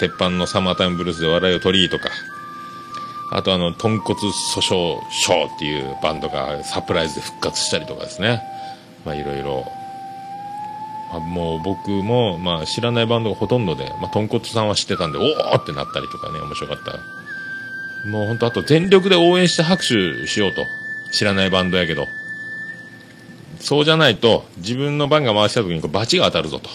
[0.02, 2.10] 鉄板のサマータイムブルースで笑いを取りとか
[3.34, 8.42] あとあの、豚骨訴訟ショーっていうバンドがサプライズで復活したりとかですね。
[9.06, 9.64] まあいろいろ。
[11.10, 16.98] まあもう僕も、まあ知らないバンドがほとんどで、まあ豚骨さんは知ってたんで、おーってなったりとかね、面白かった。
[18.06, 20.66] もう本当あと全力で応援して拍手しようと。
[21.10, 22.08] 知らないバンドやけど。
[23.60, 26.68] そうじゃないと、自分の番が回した時にこうバチが当たるぞと。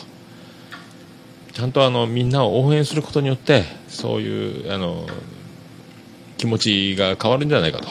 [1.58, 5.08] ちゃんとあの、みんなを応援することによって、そういう、あの、
[6.38, 7.88] 気持ちが変わるんじゃないかと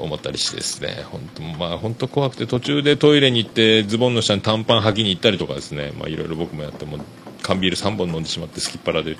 [0.00, 1.04] 思ったりしてですね。
[1.04, 5.92] 本当まあ本当怖くて途中でトイレに行ってズボンの下に短パン履きに行ったりとかですね。
[5.96, 6.98] まあいろいろ僕もやっても
[7.42, 9.16] 缶ビール3本飲んでしまってすきっ腹で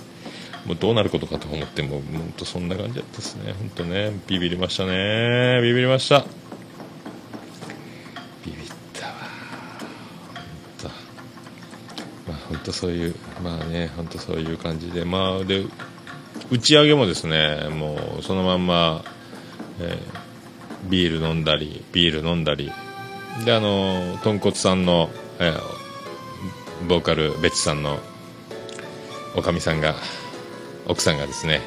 [0.67, 3.53] もうどうなることかと思ってもう本当そんな感じだったですね。
[3.53, 4.19] 本当ね。
[4.27, 5.61] ビビりましたね。
[5.63, 6.25] ビビりました
[8.45, 9.13] ビビったわ
[10.35, 10.93] 本
[12.27, 15.65] 当まあ本当そういうまあね本当そういう感じでまあで
[16.51, 19.05] 打ち上げもですねもうそのまんま、
[19.81, 20.29] えー
[20.89, 22.71] ビール飲んだりビール飲んだり
[23.45, 25.79] であの豚骨さんの、えー
[26.87, 27.99] ボーカルベチさんの
[29.35, 29.97] おかみさんが
[30.87, 31.61] 奥さんがですね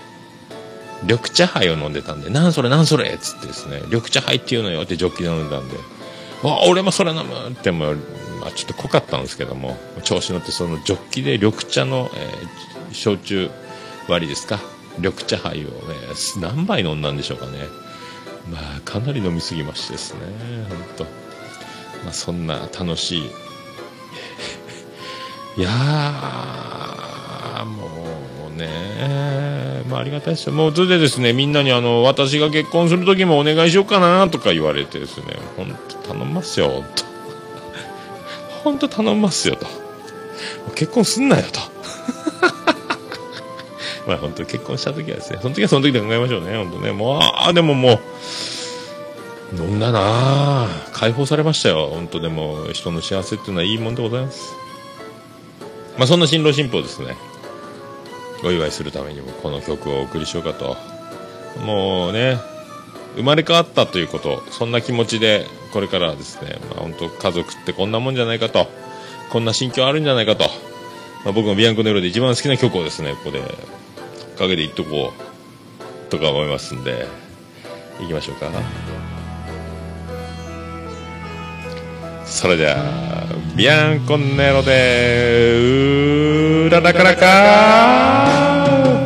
[1.04, 5.76] 緑茶杯を飲んでたんで「なんそれなんそれ」っつってですね「緑茶杯っていうのよ」ってジョッキで飲んでたんで
[6.44, 7.94] 「あ俺もそれ飲む」っても、
[8.42, 13.50] まあ、ちょっと濃かったんですけども調子乗ってそのジョッキで緑茶の、えー焼酎
[14.10, 14.60] 割りですか？
[14.98, 15.72] 緑茶杯をね
[16.42, 17.60] 何杯飲んだんでしょうかね？
[18.52, 20.20] まあかなり飲みすぎましてですね
[20.68, 21.04] 本当
[22.04, 23.32] まあそんな楽しい。
[25.58, 27.88] いやーも
[28.54, 28.68] うね
[29.90, 30.54] まあありがたいですよ。
[30.54, 35.26] もうそれでですねみんなにあの私が結婚する時もお願いしようかなとか言われてですね
[35.56, 37.11] 本当頼みますよ本当
[38.64, 39.68] 本当頼みますよと
[40.76, 41.60] 結婚すんなよと
[44.08, 46.92] まあ本当結婚した時はですね、その時はその時で考えましょうね、本当ね。
[46.92, 54.54] もう、ああ、でももう、飲んだな解放されましたよ、本当でも、人の幸せっていうのはいいもんでございます。
[55.98, 57.16] まあそんな新郎新婦をですね、
[58.44, 60.78] お祝いするためにもこの曲をお送りしようかと。
[61.64, 62.40] もうね、
[63.16, 68.68] 生まれ変わったということ、そんな気持ちで、これからはですね、まあ本当家族ってこんなもんじゃないかと、
[69.30, 70.46] こんな心境あるんじゃないかと、
[71.24, 73.42] まあ僕のビアンコネロで一番好きな曲をですね、ここで
[74.38, 75.14] かけていっとこ
[76.10, 77.08] うとか思いますんで
[78.00, 78.50] 行きましょうか。
[82.26, 82.76] それでは
[83.56, 85.60] ビアンコネロで
[86.66, 89.01] うららからか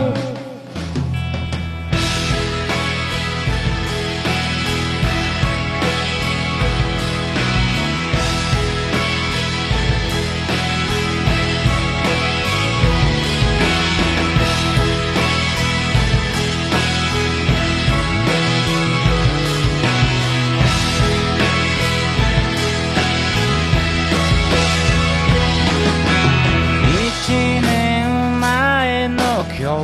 [29.65, 29.77] 今日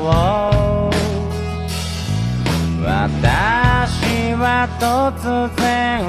[2.86, 5.26] 私は突
[5.58, 6.06] 然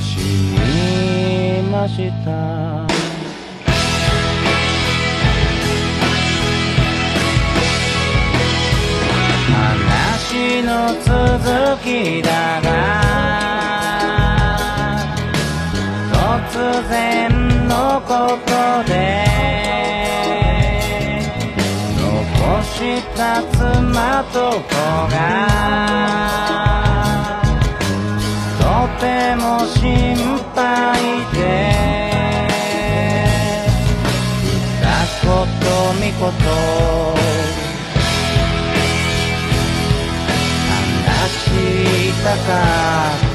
[0.00, 0.16] 死
[0.56, 2.26] にました。
[9.44, 10.72] 話の
[11.04, 11.12] 続
[11.84, 11.86] き
[12.22, 12.30] だ
[12.62, 12.66] が
[16.10, 16.16] 突
[16.88, 17.28] 然
[17.68, 18.87] のこと
[23.58, 23.64] 妻
[24.32, 24.38] と
[25.10, 25.16] が
[28.56, 28.62] と
[29.00, 29.04] て
[29.34, 29.82] も心
[30.54, 30.62] 配
[31.34, 31.36] で
[34.80, 34.86] 雑
[35.26, 35.28] こ
[35.58, 35.66] と
[36.00, 36.44] みこと
[41.04, 41.18] 話
[42.12, 43.27] したか。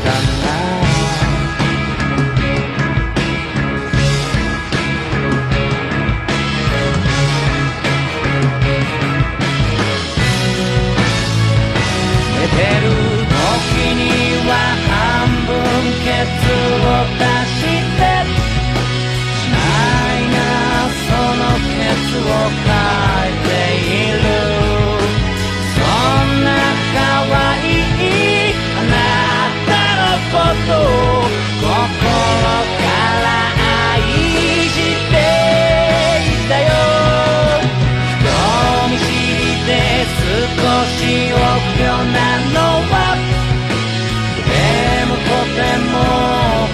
[40.53, 42.59] 少し臆病なの
[42.89, 43.02] はでもと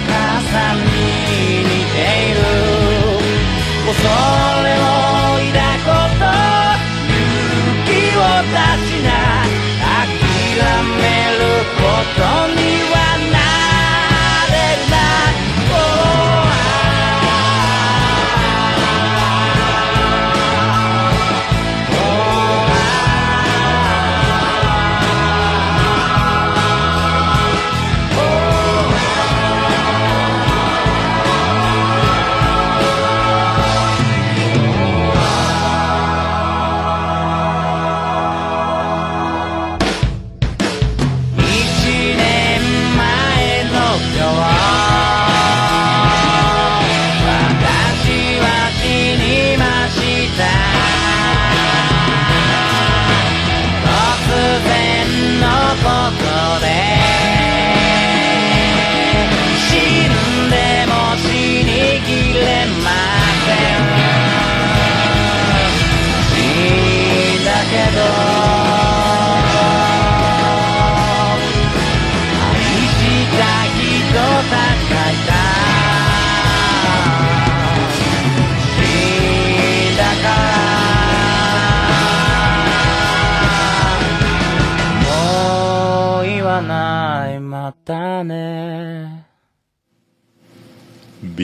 [0.06, 0.84] 傘に
[1.62, 1.96] 似て
[2.30, 2.38] いる。
[3.86, 3.98] 恐
[4.62, 4.82] れを
[5.50, 5.90] 抱くこ
[6.20, 6.24] と
[7.08, 7.18] 勇
[7.86, 9.08] 気を出しな
[10.00, 10.14] 諦
[10.96, 11.02] め
[11.34, 11.42] る
[11.76, 11.82] こ
[12.14, 12.18] と
[12.54, 12.62] に
[12.92, 12.99] は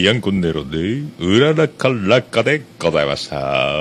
[0.07, 3.73] ビアンコネロでうららからかでございました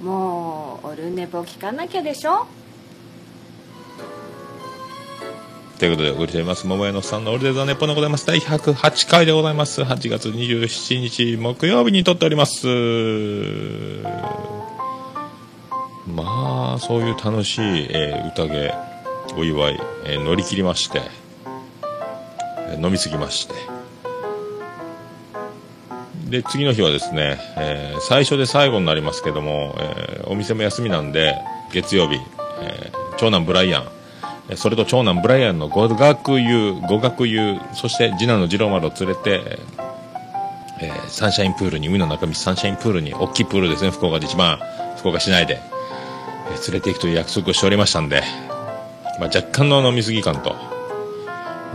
[0.00, 2.46] もうオルネポ聞かなきゃでしょ
[5.80, 8.26] ということで、お送りしています、桃屋のさんのオールデイザーネッポンでございます。
[8.26, 9.82] 第108回でございます。
[9.82, 12.66] 8月27日木曜日に撮っております。
[16.06, 18.72] まあ、そういう楽しい、えー宴、
[19.36, 21.25] お祝い、えー乗り切りまして、えー
[22.74, 23.54] 飲みすぎまして。
[26.28, 31.34] で、次の日はですね、えー最初で最後になりますけども、えーお店も休みなんで、
[31.72, 32.16] 月曜日、
[32.60, 39.58] えー長男ブライアン、それと長男ブライアンの語学友、語学友、そして次男の次郎丸を連れて、
[40.80, 44.58] えーサンシャインプールに、海の中道サンシャインプールに、大きいプールですね、福岡で一番、
[44.98, 45.60] 福岡市内で、
[46.48, 48.22] え連れて行くという約束をしておりましたんで、
[49.18, 50.54] まあ、若干の飲み過ぎ感と、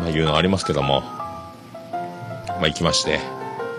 [0.02, 3.20] まあ、いうのありますけども、まあ、行きまして、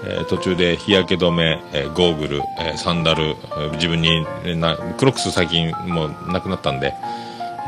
[0.05, 6.95] えー途中で日焼け止め、えーゴーグル、えーサンダル、え自分に、えな、クロックス最近もうなくなったんで、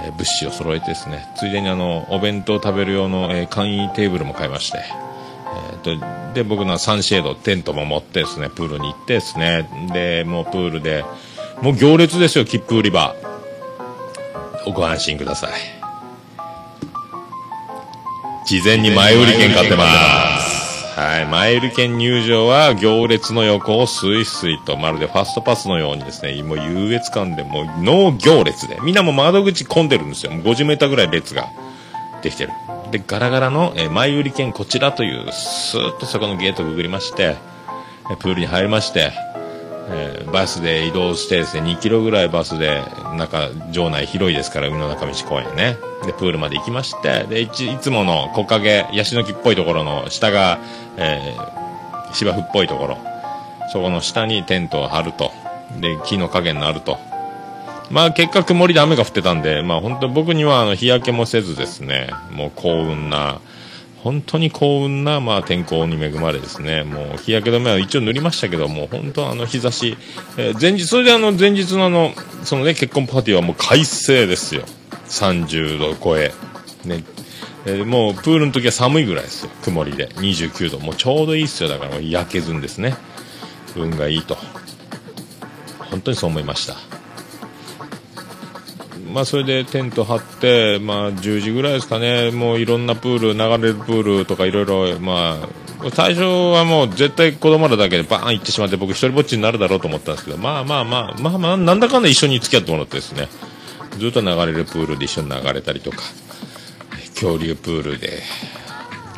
[0.05, 1.27] え物資を揃えてですね。
[1.37, 4.79] ついでにあのお弁当食べる用の、え簡易テーブルも買いまして、
[5.73, 9.69] えーとで僕のサンシェードテントも持ってですねプールに行ってですね。
[9.93, 11.05] でもうプールで
[11.63, 13.15] もう行列ですよ切符売り場。
[14.75, 15.84] ご安心ください。
[18.45, 19.85] 事前に前売り券買ってま
[20.39, 20.85] す。
[21.01, 21.27] はい。
[21.27, 28.79] 前売り券入場は行列の横をスイスイとまるでファストパスのようにですね、もう優越感でもうノー行列で。
[28.83, 30.33] みんなも窓口混んでるんですよ。
[30.33, 31.49] もう50メーターぐらい列が
[32.23, 32.53] できてる。
[32.91, 37.37] で、ガラガラの、え前売り券こちらという、スーッとそこのゲートをくぐりまして、
[38.21, 39.13] プールに入りまして、
[39.89, 42.83] えーバスで移動してですね、2キロぐらいバスで、
[43.17, 45.77] 中、場内広いですから、海の中道公園ね。
[46.05, 50.59] で、プールまで行きまして、で、いつもの木陰、ヤシの木っぽいところの下が、
[50.97, 51.65] えー
[52.15, 52.99] 芝生っぽいところ。
[53.73, 55.33] そこの下にテントを張ると。
[55.81, 56.99] で、木の影になると。
[57.91, 63.41] まあ結果曇りで雨が降ってたんで、まあ本当僕にはあの日焼けもせずですね、もう幸運な、
[64.05, 69.97] 本当に幸運な、まあ、天候に恵まれですね、もう日焼け止めは一応塗りましたけども、本当あの日差し、
[70.37, 74.65] えー前日、それであの前日のあの、そのね、結婚パーティーはもう快晴ですよ。
[75.09, 76.33] 30度超え。
[76.85, 77.03] ね。
[77.65, 79.51] えーもうプールの時は寒いぐらいですよ。
[79.63, 80.09] 曇りで。
[80.09, 80.81] 29度。
[80.81, 81.71] もうちょうどいいっすよ。
[81.71, 82.95] だからもう焼けずんですね。
[83.75, 84.37] 運がいいと。
[85.79, 86.77] 本当にそう思いました。
[89.15, 95.39] まあそれでテント張って、まあ10時ぐらいですかね、もういろんなプール、流れるプールとかいろいろ、ま
[95.81, 103.29] あ、最初はもう絶対子供らだけでバーン行ってしまって僕一人ぼっちになるだろうと思ったんですけど、まあまあまあ、まあまあ、なんだかんだ一緒に付き合ってもらってですね、
[103.99, 105.99] ずっと流れるプールで一緒に流れたりとか、
[107.15, 108.21] 恐竜プールで、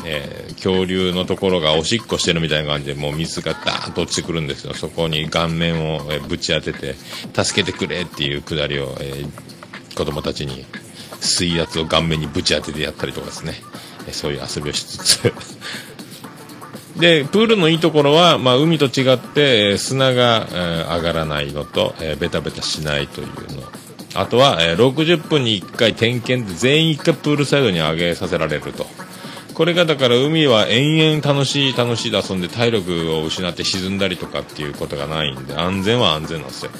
[0.04, 4.74] えー恐竜のところがおしっこしてるみたいな感じでもう水がダーンと落ちてくるんですよ。
[4.74, 6.94] そこに顔面を、えーぶち当てて
[7.34, 9.55] 助けてくれっていうくだりを、えー
[9.96, 10.66] 子供たちに
[11.20, 13.54] 水圧を顔面にぶち当ててやったりとかですね、
[14.12, 15.32] そういう遊びをしつつ。
[17.00, 20.46] でプールのいいところは、まあ、海と違って、砂が、
[20.96, 23.62] 上がらないのと、えーベタベタしないというの。
[24.14, 28.86] あとは、え60分に1回点検で全員1回プールサイドに上げさせられると。
[29.52, 36.70] これがだから海は延々楽しい楽しいで遊んで体力を失って沈んだりとかっていうことがないんで安全は安全なんですよ。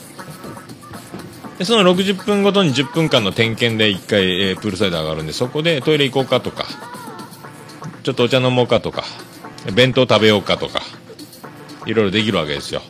[1.59, 6.67] でその60分ごとに10分間の点検で1回、えープールサイド上がるんでそこでトイレ行こうかとか
[8.03, 9.05] ちょっとお茶飲もうかとか
[9.73, 10.83] 弁当食べようかとか
[11.87, 12.83] いろいろできるわけですよ。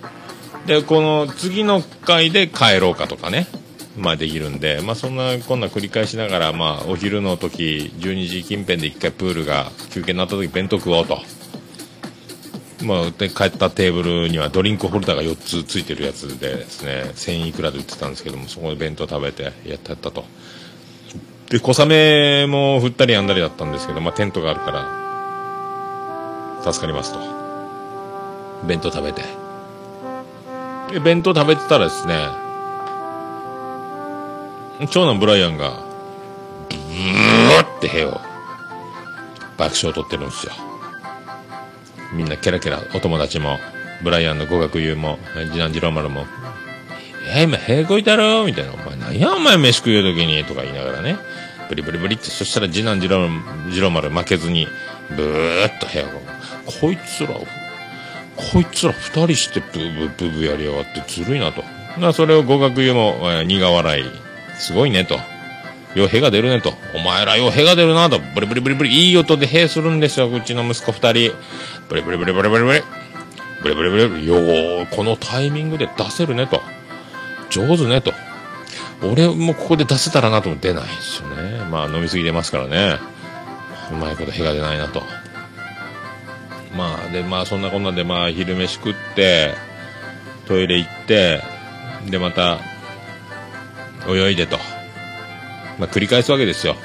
[0.67, 3.47] でこの次の回で帰ろうかとかね
[3.97, 11.23] まあできるんでまあそんなこんな繰り返しながらまあお昼の時12時近辺で1回プールが休憩になった時弁当食おうと。
[12.83, 20.25] まあ、で帰ったテーブルにはドリンクホルダーが4つついてるやつでですね1000いくらで売ってたんですけどもそこで弁当食べてやったやったと。
[21.49, 24.73] で小雨も降ったりやんだりだったんですけど、まあ、テントがあるか
[26.63, 27.21] ら助かりますと。
[28.67, 29.23] 弁当食べて。
[30.93, 32.29] で弁当食べてたらですね
[34.91, 35.83] 長男ブライアンが
[36.69, 38.21] ブーって部屋を
[39.57, 40.53] 爆笑を取ってるんですよ。
[42.13, 43.59] みんなケラケラお友達も
[44.03, 45.19] ブライアンの語学友も
[45.51, 46.27] 次男次郎丸も
[47.35, 49.35] 「え今平行いたろ?」みたいな「お前何や？
[49.35, 51.17] お前飯食う時に」とか言いながらね
[51.69, 53.29] ブリブリブリってそしたら次男次郎
[53.71, 54.69] 次郎丸負けずに
[55.11, 56.11] ブーッと部屋が
[56.81, 57.29] こいつら
[58.37, 61.65] こいつら二人してブーブーブーブやりやがってずるいなと
[61.99, 64.05] なそれを語学友も、えー苦笑い
[64.59, 65.19] すごいねと
[65.95, 66.75] よう、へが出るねと。
[66.95, 68.19] お前らよう、へが出るなと。
[68.19, 71.33] ブリブリブリブリ、いい音でへするんですよ、うちの息子二人。
[71.89, 72.83] ブリブリブリブリブリブリ。
[73.63, 74.27] ブリブリブリブリ。
[74.27, 76.61] よう、このタイミングで出せるねと。
[77.51, 78.13] 上手ねと。
[79.03, 81.65] 俺もここで出せたらなとも出ないんですよね。
[81.71, 82.99] まあ、飲みすぎてますからね。
[83.93, 85.03] うまいことへが出ないなと。
[86.75, 89.55] まあ、で、まあ、そんなこんなんで、まあ、昼飯食って、
[90.47, 91.43] トイレ行って、
[92.11, 92.59] で、また、
[94.09, 94.59] 泳いでと。
[95.79, 96.77] まあ、繰り返すわけですよ。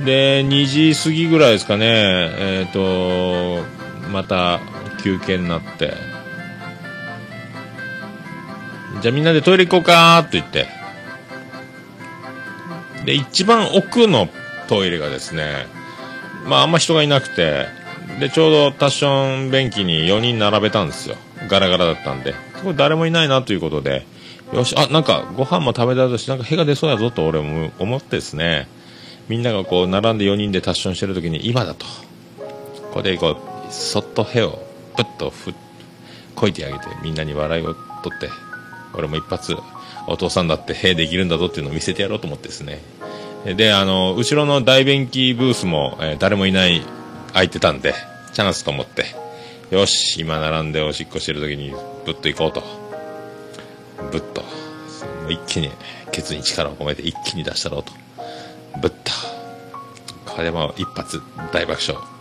[0.00, 3.77] で、2時過ぎぐらいですかね、えっ、と、
[4.10, 4.60] また
[5.02, 5.94] 休憩になって、
[9.00, 10.66] じゃあみんなでトイレ行こうかと言って、
[13.04, 14.28] で、一番奥の
[14.68, 15.66] トイレがですね、
[16.46, 17.66] まああんま人がいなくて、
[18.20, 21.16] で、ちょうどタッション便器に4人並べたんですよ。
[21.48, 22.34] ガラガラだったんで。
[22.56, 24.04] そこ誰もいないなということで、
[24.52, 28.66] よし、あ、なんかご飯も食べたし、なんか屁が出そうやぞと俺も思ってですね、
[29.28, 31.86] みんながこう並んで4人でタッションしてる時に今だと。
[31.86, 34.58] ここで行こう、そっと屁を
[34.96, 35.54] プッとふ
[36.34, 38.30] こいてあげてみんなに笑いを取って、
[38.94, 39.56] 俺も一発、
[40.06, 42.80] お父さんだって屁できるんだぞっていうのを見せてやろうと思ってですね、
[43.44, 46.82] で、あの、後ろの大便器ブースも、えー誰もいない、
[47.32, 47.94] 空いてたんで、
[48.32, 49.06] チャンスと思って、
[49.70, 51.72] よし、今並んでおしっこしてる時に、
[52.04, 52.62] ぶっと行こうと。
[54.10, 54.42] ぶっと。
[55.28, 55.70] 一気に、
[56.10, 57.92] ケツに力を込めて一気に出したろうと。
[58.80, 59.12] ぶっと。
[60.26, 61.20] これも一発、
[61.52, 62.17] 大爆笑。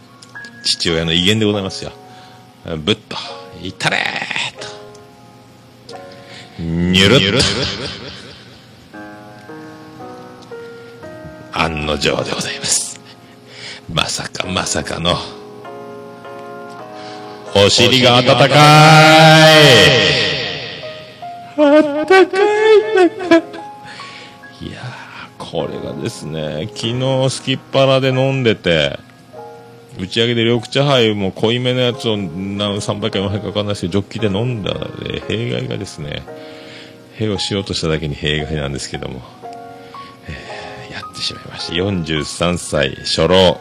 [0.63, 1.91] 父親の威厳でございますよ。
[2.83, 3.15] ぶっと、
[3.61, 4.01] いったれー
[6.57, 6.63] と。
[6.63, 7.35] にゅるっと。
[11.53, 12.99] 案の定でございます。
[13.91, 15.17] まさかまさかの、
[17.55, 18.47] お尻が温かい
[21.57, 22.37] あったか
[24.61, 28.99] いいやー、これがですね、昨日すきっ腹で飲んでて、
[29.99, 36.23] 打ち上げで緑茶杯も濃いめのやつを何3杯か4杯か分かんないですけど、ジョッキで飲んだで、弊害がですね、
[37.19, 39.21] へをしようとしただけに弊害なんですけども、
[40.27, 41.73] えーやってしまいました。
[41.73, 43.59] 43歳、初老。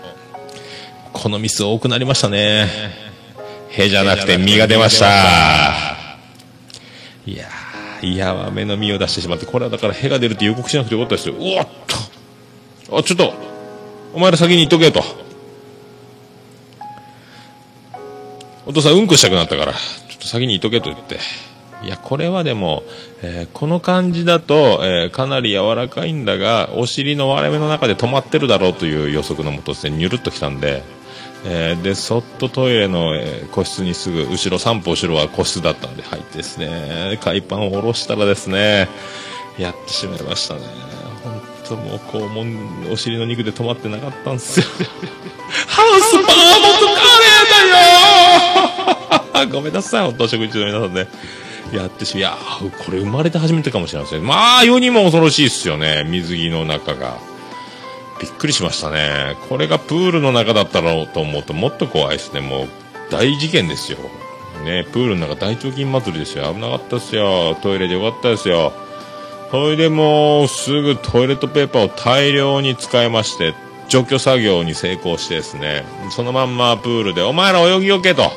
[1.13, 2.69] このミス多くなりましたね。
[3.71, 5.07] へじゃなくて身が出ました。
[7.27, 11.35] いやー、いやは目の身を出してしまって、これはだからへが出るって予告しなくてよかったですよ。
[11.35, 11.69] うおっ
[12.89, 12.99] と。
[12.99, 13.35] あ、ちょっと、
[14.15, 15.26] お前ら先に行っとけと。
[18.67, 19.79] お父さんうんこしたくなったから、ちょ
[20.17, 21.19] っと先に行っとけと言って。
[21.83, 22.83] いや、これはでも、
[23.23, 30.83] えーこの感じだと、えーかなり柔らかいんだが、お尻の割れ目の中で止まってるだろうという予測のもとですね、ニュルっときたんで、
[31.45, 38.89] えーで、そっとトイレの、え個室にすぐ、後ろ、3歩後ろは個室だったんで入ってですね、海パンを下ろしたらですね、
[39.59, 40.61] やってしまいましたね。
[41.23, 44.67] 本当もう肛門、お尻の肉で止まってなかったんですよ。
[45.69, 46.76] ハウスパーモトカレーだよ
[49.51, 51.09] ごめんなさい、本当食事の皆さんね。
[51.73, 52.37] やってし、いや、
[52.85, 54.27] これ生まれて初めてかもしれません。
[54.27, 57.19] まあ、世にも恐ろしいっすよね、水着の中が。
[58.21, 59.37] びっくりしましたね。
[59.49, 62.41] これがプールの中だったろうと思うともっと怖いですね。
[62.41, 62.69] もう
[63.11, 63.99] 大事件ですよ。
[64.65, 66.53] ね、プールの中大腸菌祭りですよ。
[66.55, 67.57] 危なかったですよ。
[67.63, 68.73] トイレでよかったですよ。
[69.51, 73.55] それでもうすぐトイレットペーパーを大量に使いまして、
[73.89, 78.33] 除去作業に成功してですね、そのまんまプールで、お前ら泳ぎよけと。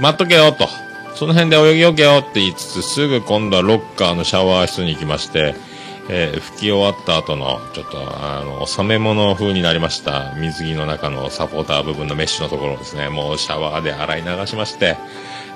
[0.00, 0.68] 待っとけよと。
[1.14, 5.54] その辺で泳ぎよけよって言いつつ、すぐ今度はロッカーのシャワー室に行きまして、
[6.08, 14.96] えー拭き終わった後の、ちょっと、あの、染め物風になりました、水着の中のサポーター部分のメッシュのところですね、もうシャワーで洗い流しまして、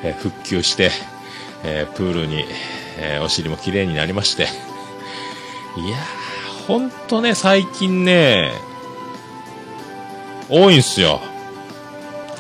[0.03, 0.91] えー復旧して、
[1.65, 2.45] えープールに、
[3.01, 8.53] えお尻も綺麗になりまして、いやー、ほんとね、最近ね、
[10.49, 11.21] 多いんすよ。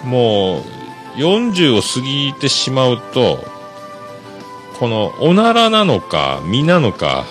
[0.04, 0.77] もう、
[1.18, 3.44] 40を過ぎてしまうと、
[4.78, 7.24] この、おならなのか、身なのか、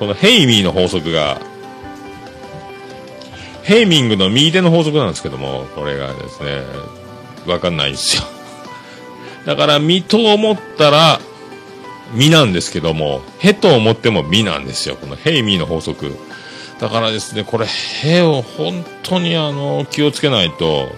[0.00, 1.40] このヘイミーの法則が、
[3.62, 6.62] ヘイミングの右手の法則なんですけども、これがですね、
[7.46, 8.24] わかんないんですよ。
[9.46, 11.20] だから、身と思ったら、
[12.14, 14.96] 身なんですけども、へと思っても身なんですよ。
[14.96, 16.16] このヘイミーの法則。
[16.80, 20.90] だからですね、これ、へを本当にあの、気をつけないと、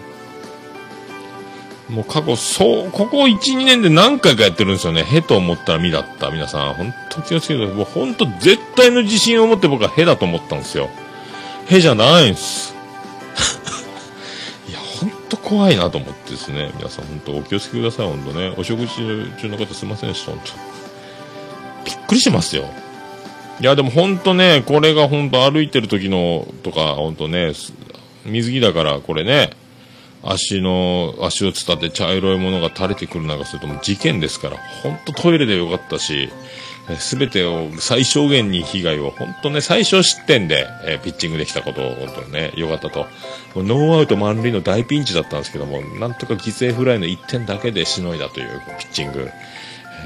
[1.88, 5.04] もう過去、そう、ここ1、2年で何回かやってるんですよね。
[5.04, 6.30] へと思ったらみだった。
[6.30, 7.66] 皆さん、本当気をつけて。
[7.66, 10.90] もう本当絶対の自信を持って僕はへだと思ったんですよ。
[11.66, 12.74] へじゃないんです。
[14.68, 16.72] いや、本当怖いなと思ってですね。
[16.76, 18.06] 皆さん本当お気をつけください。
[18.06, 18.52] 本当ね。
[18.58, 18.96] お食事
[19.40, 20.32] 中の方すいませんでした。
[20.32, 20.52] 本当
[21.86, 22.68] びっくりしますよ。
[23.60, 27.52] いや、でも本当ね、これが本当歩いてる時のとか、本当ね、
[28.26, 29.50] 水着だからこれね、
[30.22, 36.28] 足の、足を伝って茶色いものが垂れてくるなんかするともう事件ですから、本当トイレでよかったし、
[36.98, 43.06] すべてを最小限に被害を、本当ね、最小失点で、えーピッチングできたことを、本当にね、よかったと。
[43.54, 49.28] ノーアウト満塁の大ピンチだったんですけども、なんとか犠牲フライの1点だけでしのいだというピッチング。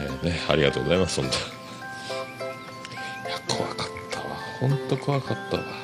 [0.01, 4.25] えーね、ありがとうございます、本当いや、怖かったわ。
[4.61, 5.82] 本当怖かったわ。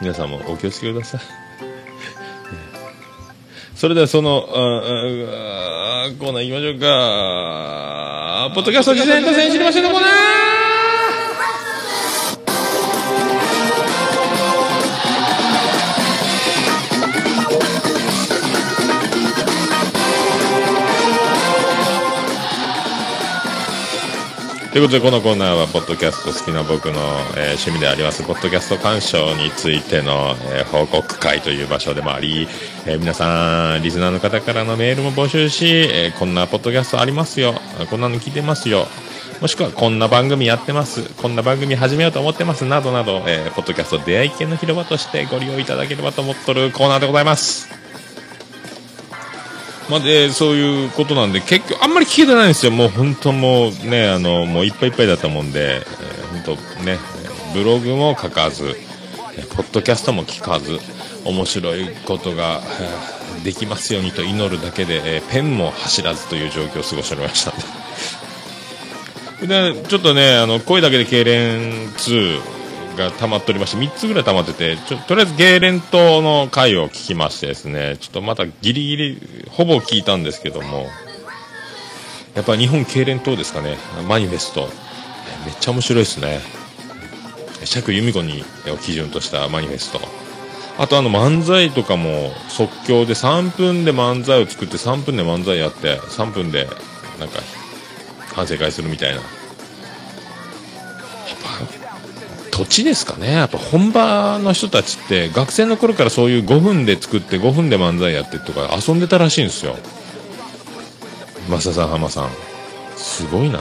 [0.00, 1.20] 皆さんもお気をつけください。
[3.74, 4.54] それではその、あ
[6.06, 8.50] あコーナー行きましょうか。
[8.54, 10.47] ポッドキャスト事前と選手にませんのコーナー
[24.70, 27.00] ということで、このコーナーは、ポッドキャスト好きな僕の、
[27.38, 32.46] えー趣味であります、ポッドキャスト鑑賞についての、えー報告会という場所でもあり、
[32.84, 37.54] えー皆さん、リスナーの方からのメールも募集し、えこんなポッドキャストありますよ、
[37.88, 38.86] こんなの聞いてますよ、
[39.40, 47.77] もしくはこんな番組やってます、こんな番組始めようと思ってます、などなど、えーポッドキャスト出会い系の広場としてご利用いただければと思っとるコーナーでございます。
[49.88, 52.72] まあ、で、そういうことなんで、結局、あんまり聞けてないんですよ。
[52.72, 56.98] もう本当もうね、あの、もういっぱいいっぱいだったもんで、えー本当ね、
[57.54, 58.76] ブログも書かず、
[59.56, 60.78] ポッドキャストも聞かず、
[61.24, 67.52] 面白いことが、えーできますようにと祈るだけで、えーペンも走らずという状況を過ごしておりました。
[69.46, 72.57] で、ちょっとね、あの、声だけで痙攣2
[72.98, 80.86] が溜まっておりまして、3つぐらい溜まってて、ちょとりあえずゲーレントの回を聞きましてですね、ちょっとまたギリギリ、ほぼ聞いたんですけども、
[82.34, 84.68] やっぱ日本痙攣等ですかね、マニフェスト、
[85.46, 86.40] めっちゃ面白いですね。
[87.64, 90.00] 釈由美子にを基準としたマニフェスト。
[90.78, 96.68] あとあの漫才とかも即興で3分で漫才を作って3分で漫才やって3分で
[97.18, 97.40] なんか
[98.32, 99.37] 反省会するみたいな。
[102.50, 103.32] 土地ですかね。
[103.32, 109.76] やっぱ本場の人たちって学生の頃からそういう5分で作って5分で漫才やってとか遊んでたらしいんですよ。
[111.48, 112.30] 増田さん、浜さん。
[112.96, 113.60] すごいな。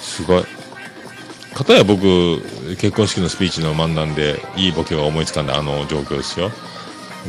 [0.00, 0.44] すごい。
[1.54, 2.42] かたや僕、
[2.76, 6.50] 結婚式のスピーチの漫談でいいボケが思いつかんであの状況ですよ。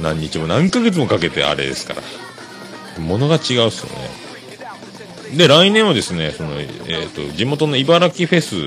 [0.01, 3.01] 何日も何ヶ月もかけてあれですから。
[3.01, 4.26] ものが違うっすよね。
[5.35, 6.65] で、来年はですね、その、え
[7.05, 8.65] っ、と、地元の茨城フェス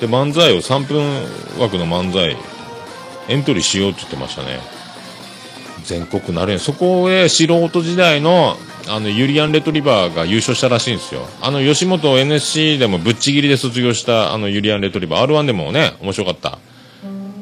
[0.00, 2.36] で漫才を3分枠の漫才
[3.28, 4.60] エントリーしようって言ってましたね。
[5.84, 6.58] 全国なれん。
[6.58, 8.56] そこへ素人時代の、
[8.88, 11.22] あの、ユリアン・レトリバーが優勝したらしいんですよ。
[11.40, 15.26] あの、吉本 NSC でもぶっちぎりで卒業した、あの、ユリアン・レトリバー。
[15.26, 16.58] R1 でもね、面白かった。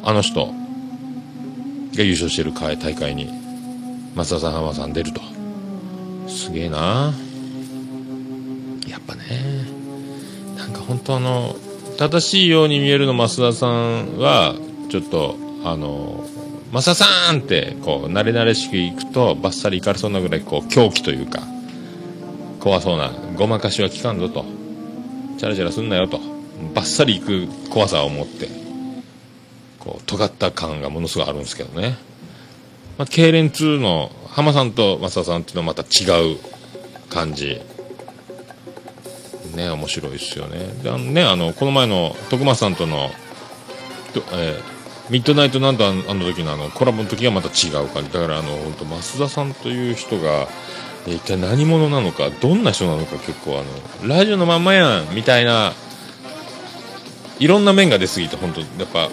[0.04, 0.52] あの人が
[2.02, 3.28] 優勝してる会大会に、
[4.14, 5.20] 松田さん、浜さん出ると。
[6.28, 7.27] すげえなやっ
[9.08, 9.66] ぱね、
[10.56, 11.56] なんか本当あの、
[11.96, 14.54] 正しいように見えるの増田さんは、
[14.90, 16.24] ちょっと、あの、
[16.72, 21.42] 増田さんって、こう、慣れ慣れしくいくと、バッサリいかれそうなぐらい、こう、狂気というか、
[22.60, 24.44] 怖そうな、ごまかしは効かんぞと、
[25.38, 26.20] チャラチャラすんなよと、
[26.74, 28.48] バッサリいく怖さを持って、
[29.78, 31.96] こう、尖った感がものすごいあるんですけどね。
[32.98, 36.36] まあ、痙攣2の浜さんと増田さんっていうのはまた違う
[37.08, 37.60] 感じ。
[39.58, 40.58] ね、面白いですよね。
[40.82, 43.10] であのね、あの、この前の徳松さんとの、
[44.14, 44.78] とえー
[45.10, 48.12] ミッドナイトなんとあの時のあのコラボの時はまた違う感じ。
[48.12, 50.48] だからあの、本当増田さんという人が、
[51.06, 55.72] 一体何者なのか、どんな人なのか結構あの、ラジオのまんまやん、みたいな、
[57.38, 59.08] いろんな面が出すぎて、本当やっぱ、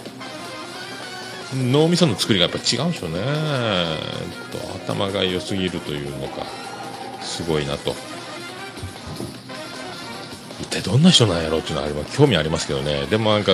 [1.54, 3.20] 脳みその作りがやっぱ違うんでしょうね。
[4.52, 6.46] と頭が良すぎるというのか、
[7.22, 7.96] すごいなと。
[10.62, 13.06] 一体どんな人なんやろうっていうのはあります興味ありますけどね。
[13.08, 13.52] でもなんか、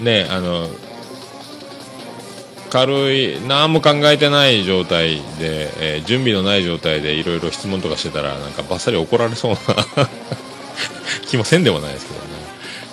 [0.00, 0.68] ね、あの、
[2.70, 9.58] 軽い、何も考えてない状態で、えー準備のない状態でいろいろ質問とかしてたら、なんかバッサリ怒られそうな
[11.28, 12.26] 気もせんでもないですけどね。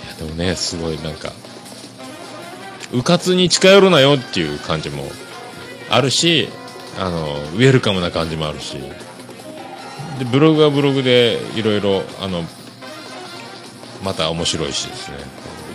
[0.06, 1.34] いや、でもね、すごいなんか、
[2.94, 5.12] うかつに近寄るなよっていう感じも
[5.90, 6.50] あるし、
[7.00, 8.78] あの、ウェルカムな感じもあるし、
[10.20, 12.46] で、ブログはブログでいろいろ、あの、
[14.04, 15.18] また面白いしですね、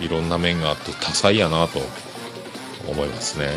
[0.01, 1.79] いろんな面があって多彩やなと
[2.89, 3.47] 思いますね。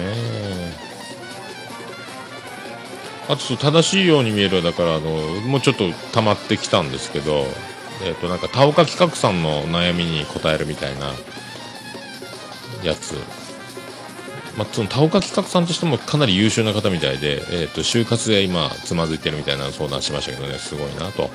[3.29, 5.11] あと正しいように見えるだからあの
[5.43, 7.45] もうちょっと溜まってきたんですけど、
[8.03, 11.13] えっ、となんか田岡企画さんの悩みに答えるみたいな
[12.83, 13.15] やつ。
[14.57, 21.31] まあ、その田岡企画さんとしてもかなり優秀な方みたいで、えっ、と就活で今つまずいてるみたいな相談しましたけどねすごいなと。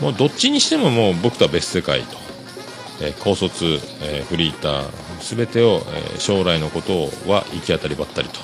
[0.00, 2.25] もうどっちにしてももう僕とは別世界と。
[3.00, 3.64] えー高卒、
[4.02, 8.40] えーフリーター、すべてを、えー将来のことは行き当たりばったりと、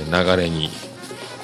[0.00, 0.70] えー流れに、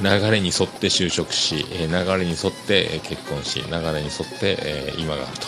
[0.00, 5.46] 流れに沿って就職し、えー流れに沿って結婚し、流れに沿って、えー今があると。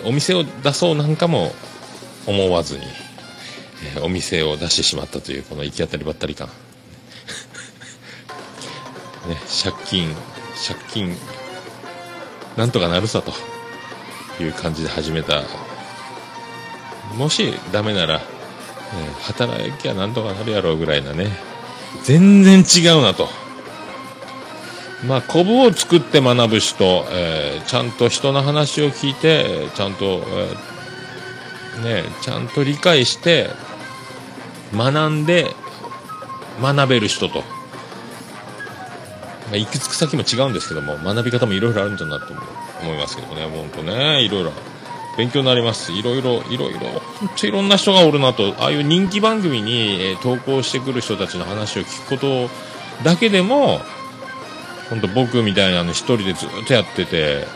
[0.00, 1.52] で、お店を出そうなんかも
[2.26, 2.84] 思わずに、
[3.96, 6.48] えーお店を出してしまったという、この行き当たりばったり感。
[9.28, 10.14] ね、借金、
[10.66, 11.16] 借金、
[12.56, 13.55] なんとかなるさと。
[14.42, 15.42] いう感じで始めた。
[17.16, 18.20] もしダメなら、
[18.94, 21.30] えー働きゃなんとかなるやろうぐらいなね。
[22.04, 23.28] 全然違うなと。
[25.06, 33.50] まあ、コブを作って学ぶ人、えーちゃんと人の話を聞いて、ちゃんと、えーね、ちゃんと理解して、
[34.74, 35.54] 学んで、
[36.60, 37.40] 学べる人と。
[37.40, 37.44] ま
[39.54, 42.44] あ、行き着く先も違うんですけども、学び方もいろいろあるんじゃないと思う。
[42.80, 44.52] 思いますけどね、本当ね、いろいろ。
[45.16, 45.92] 勉強になります。
[45.92, 46.80] いろいろ、いろいろ、
[47.20, 52.50] 本当いろんな人がおるなと、ああいう人気番組に、えー投稿してくる人たちの話を聞くこと
[53.02, 53.80] だけでも、
[54.90, 57.46] 本当僕みたいなの一人でずっとやってて、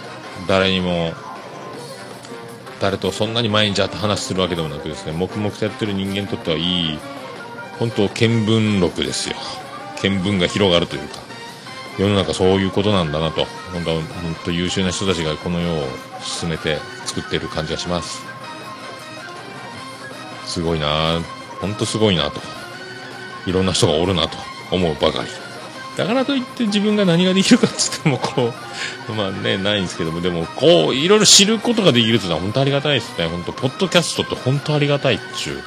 [0.49, 1.13] 誰にも、
[2.81, 6.99] 誰とそんなに毎日会って話するわけでもなくですね、黙々とやってる人間にとってはいい、
[7.79, 9.37] 本当見聞録ですよ。
[10.03, 11.30] 見聞が広がるというか、
[11.99, 14.03] 世の中そういうことなんだなと、本当本
[14.45, 15.83] 当優秀な人たちがこの世を
[16.23, 18.23] 進めて作ってる感じがします。
[20.47, 21.21] すごいな
[21.61, 22.41] 本当すごいなと。
[23.47, 24.37] いろんな人がおるなと
[24.71, 25.29] 思うばかり。
[25.97, 28.53] だからといって自分が何ができるかって言ってもこ
[29.09, 33.27] う、 まあね、ないんですけども、でもこう、いろいろ知ることができるっていうのは本当ありがたいですね。
[33.27, 35.63] 本当ポッドキャストって本当ありがたいっちゅう。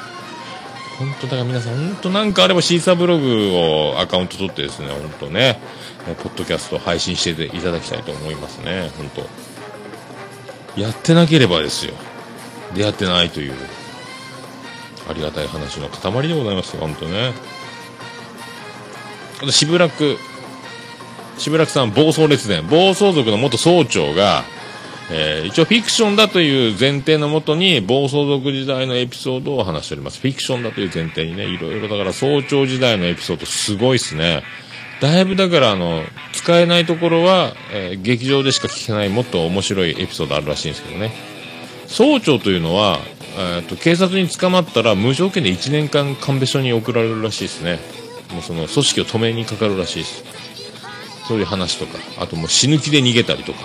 [0.97, 5.59] 本当だから皆さん本当なんかあればシーサーブログをアカウント取ってですね、本当ね、
[6.08, 9.10] えポッドキャスト配信してていただきたいと思いますね、本
[10.76, 10.82] 当。
[10.82, 11.93] やってなければですよ。
[12.76, 13.54] 出会ってないという、
[15.10, 17.34] ありがたい話の塊でございますよ、本当ね。
[19.41, 20.18] あと、しぶらく、
[21.38, 24.43] しぶらくさん、暴走列伝、暴走族の元総長が、
[25.12, 30.20] えー一応フィクションだという前提のもとに、暴走族時代のエピソードを話しております。
[30.20, 34.43] フィクションだという前提にね、いろいろだから総長時代のエピソードすごいっすね。
[35.04, 36.01] だいぶだからあの、
[36.32, 41.12] 使えないところは、えー劇場でしか聞けないもっと面白いエピソードあるらしいんですけどね。
[41.88, 42.99] 総長というのは、
[43.38, 47.80] えーと警察に捕まったら無条件で1年間鑑別所に送られるらしいですね。
[48.32, 50.24] もうその組織を止めにかかるらしいです。
[51.28, 53.60] そういう話とか、あともう死ぬ気で逃げたりとか、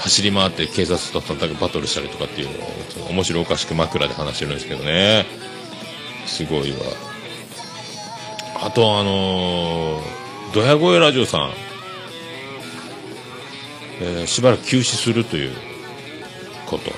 [0.00, 5.26] 走り回って警察と戦うバトルしたりとかっていうのを、面白おかしく枕で話してるんですけどね。
[6.26, 7.07] すごいわ。
[8.60, 11.50] あとあのー、ドヤ声ラジオさん、
[14.00, 15.52] えーしばらく休止するという
[16.66, 16.90] こと。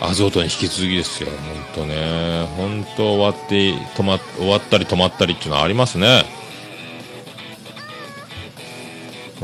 [0.00, 1.30] アゾートに引き続きですよ。
[1.74, 2.46] 本当ね。
[2.56, 6.24] 本当終わって、止ま、終わったり止まったりっていうのはありますね。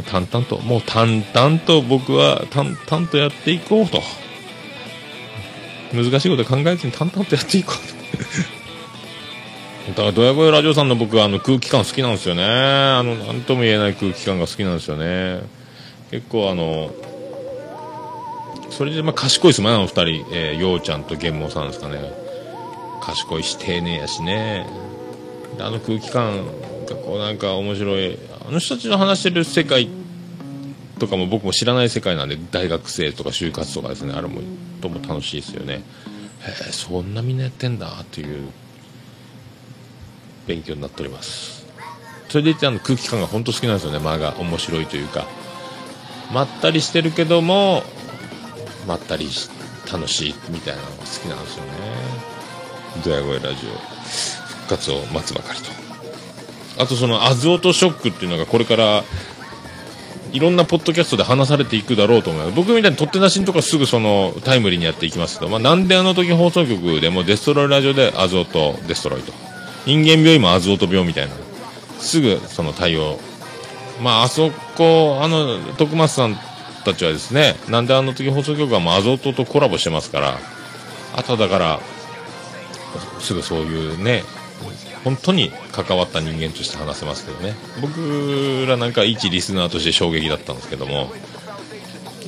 [0.07, 4.03] 淡々と、もう淡々と僕は淡々とやっていこうと。
[5.93, 8.60] 難しいこと考えずに淡々とやっていこうと。
[9.91, 12.45] だから、ドヤ声ラジオさんの僕はあの空気感好きなんですよね。
[12.45, 15.43] あの、なんとも言えない空気感が好きなんですよね。
[16.11, 16.91] 結構あの、
[18.71, 20.27] それでまあ賢いですもんね、あの二人。
[20.33, 21.99] えー、ようちゃんと玄毛さんですかね。
[23.03, 24.67] 賢いし、丁寧やしね。
[25.59, 26.47] あの空気感
[26.87, 28.19] がこうなんか面白い。
[28.47, 29.89] あの人たちの話してる世界
[30.99, 34.41] とかも僕も知らない世界なんで、大学生とか就活とかですね、あれも
[34.81, 35.75] とも楽しいですよね。
[35.75, 35.79] へ
[36.69, 38.49] え、そんなみんなやってんだっていう
[40.51, 41.65] 勉強になっております。
[42.29, 45.27] それでいてあの空気感が本当好きなんですよね、間が面白いというか。
[46.33, 47.83] まったりしてるけども、
[48.87, 49.49] まったりし
[49.93, 51.71] 楽しいみたいなのが好きなんですよね。
[53.05, 53.71] ドヤ声ラジオ
[54.49, 55.71] 復活を待つばかりと。
[56.83, 59.05] あとそのアズオトショックっていうのがこれから
[60.33, 62.57] いろんなポッドキャストで話されていくだろうと思います。
[62.57, 69.50] 僕みたいに取って出しのとかすぐそのタイムリーにやっていきますけど、まあなんであの時放送局でもデストロイラジオでアズオトデストロイと。
[69.87, 71.35] 人間病院もアズオト病みたいな。
[71.99, 73.19] すぐその対応。
[74.03, 76.39] まああそこ、あの、徳松さん
[76.85, 80.39] たちはですね、なんであの時放送局はもうアゾトとコラボしてますから、
[81.17, 81.81] あとだから、
[83.21, 84.25] すぐそういうね、
[85.05, 87.55] 本当に関わった人間として話せますけどね。
[87.81, 91.11] 僕らなんか一リスナーとして衝撃だったんですけども、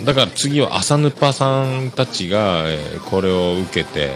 [0.04, 2.64] だから次は朝ヌパさんたちが、
[3.10, 4.12] これを受けて、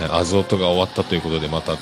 [0.00, 1.76] えアゾートが終わったということでまた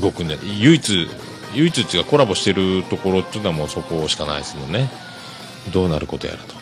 [0.00, 1.08] 動くんで、唯一、
[1.54, 4.90] 唯一っていうかコラボしてるところっていうのはもうそこしかないですもんね。
[5.72, 6.54] どうなることやらと。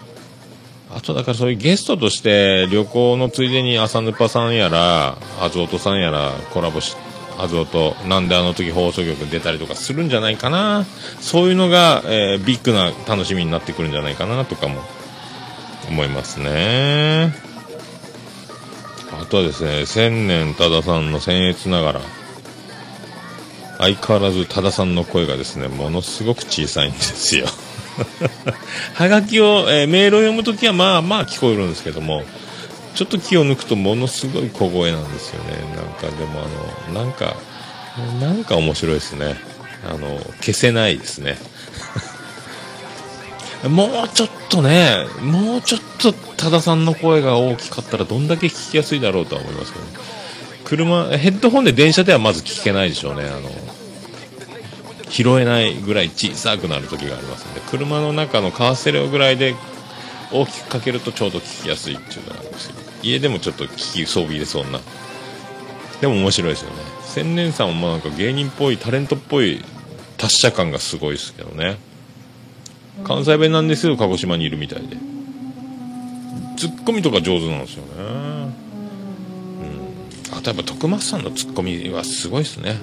[0.92, 6.96] あとだからそういうゲストとして旅行のついでに朝ヌパさんやら、アズオトさんやらコラボし、
[7.38, 10.84] アズオト、なんであの時放送局に出たりとかするんじゃないかな。
[11.20, 14.82] そういうのが、えービッグな楽しみになってくるんじゃないかなとかも
[15.88, 17.34] 思いますね。
[19.12, 22.00] あとはですね、千年多田さんの僭越ながら、
[23.80, 27.46] 相変わらず多田さんの声がですね、ものすごく小さいんですよ。
[28.94, 32.24] はがきを、えーメールを読むときはまあまあ聞こえるんですけども、
[32.94, 35.52] ちょっと気を抜くとものすごい小声なんですよね。
[35.74, 36.42] なんかでも
[36.90, 37.36] あの、なんか、
[38.20, 39.50] なんか面白いですね。
[39.84, 41.38] あの消せないですね
[43.68, 50.19] もうちょっとねもうちょっと多田さんの声が大きかったらどんだけ聞きやすいだろうとは思いますけど、ね
[50.70, 53.24] 車ヘッドホンで電車ではまず聞けないでしょうね。
[53.24, 53.50] あの
[55.08, 59.56] 拾えないぐらい小さくなる時がありますので車の中のカーステレオぐらいで
[60.32, 64.78] 大きくかけるとちょうど聞きやすいっていうのがあるんですけど家でもちょっと聞き装備でそんな。
[66.00, 66.76] でも面白いですよね。
[67.02, 69.64] 千年さんもなんか芸人っぽいタレントっぽい
[70.18, 71.78] 達者感がすごいですけどね。
[73.02, 74.96] 関西弁なんですけど鹿児島にいるみたいで。
[76.56, 78.39] ツッコミとか上手なんですよね。
[80.32, 82.78] あとやっぱ徳松さんのツッコミはすごいですね。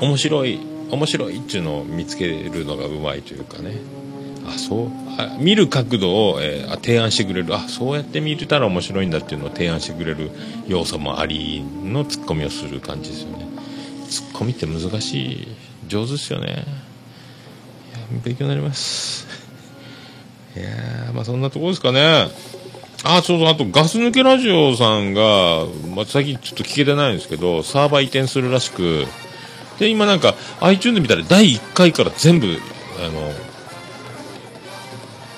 [0.00, 0.60] 面白い
[0.90, 3.76] 面白いっていうのを見つけるのがうまいというかね。
[4.46, 7.54] あそうあ見る角度を、えー提案してくれる。
[7.54, 10.30] あそうやって見れたら面白いんだっていうのを提案してくれる
[10.66, 13.46] 要素もありのツッコミをする感じですよね。
[14.10, 15.48] ツッコミって難しい
[15.88, 16.64] 上手ですよね。
[18.22, 19.26] 勉強になります。
[20.56, 22.28] いやまあそんなとこですかね。
[23.04, 23.48] あそうそう。
[23.48, 29.04] あとガス抜けラジオさんが、まあ、最近ちょっと聞けてないんですけどサーバー移転するらしく
[29.78, 33.30] で今なんか iTunes で見たら第1回から全部あの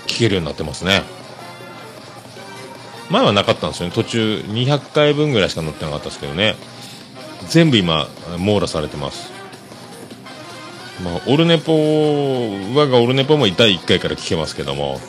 [0.07, 1.03] 聞けるようになってますね。
[3.11, 3.95] 前はなかったんですよね。
[3.95, 6.57] 途中200回分ぐらいしか載ってなかったですけどね。
[7.49, 8.09] 全部今
[8.39, 9.33] 網羅されてます。
[11.05, 11.73] まあ、オルネポ
[12.75, 15.01] 我がオルネポも第1回から聞けますけども。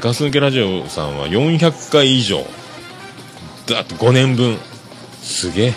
[0.00, 2.44] ガス抜けラジオさんは400回以上。
[3.66, 4.58] だって5年分。
[5.22, 5.74] すげえ。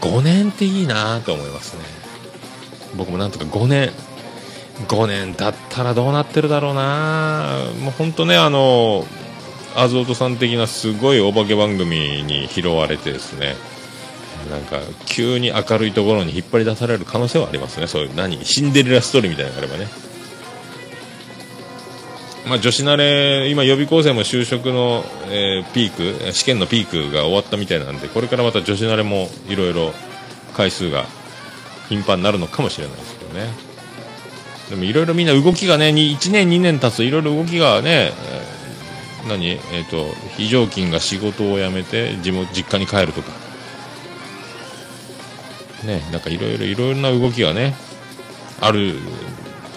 [0.00, 1.82] 5年っていいなと思いますね。
[2.96, 3.90] 僕もなんとか5年。
[4.86, 7.64] 5年経ったらどうなってるだろうな。
[7.80, 9.06] もう本当ねあの
[9.74, 13.56] アズオトさん的なすごいお化け番組に拾われてですね。
[14.50, 17.86] なんか急に明るいところに引っ張り出される可能性はありますね。
[17.86, 20.07] そういう何シンデレラストーリーみたいなのがあればね。
[22.46, 29.92] まあ女子慣れ今予備校生も就職の、えーピーク試験のピークが終わったみたいなんでこれからまた女子慣れもいろいろ
[30.54, 31.04] 回数が
[31.88, 33.50] 頻繁になるのかもしれないですけどね。
[34.70, 39.46] でもいろいろみんな動きがね1年2年経つといろいろ動きがね、えー何？
[39.46, 43.48] えっ、と非常勤が仕事を辞めて地元実家に帰るとか。
[45.84, 47.74] ねなんかいろいろいろな動きがね
[48.60, 48.96] ある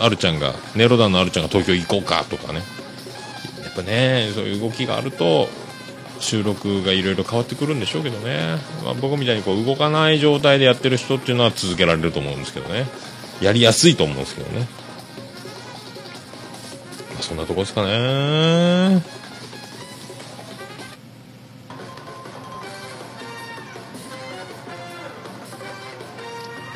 [0.04, 2.62] あるちゃんがネロダンのあるちゃんが東京行こうかとかね。
[3.64, 5.48] やっぱねそういう動きがあると
[6.20, 12.86] 収録がいろいろ変わってくるんでしょうけどね、まあ、僕みたいにこう動かない状態でやってる人っていうのは続けられると思うんですけどね。
[13.42, 14.68] やりやすいと思うんですけどね、
[17.14, 19.04] まあ、そんなとこですかね。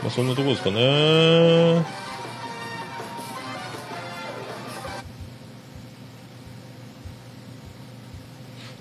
[0.02, 2.05] まあそんなとこですかね。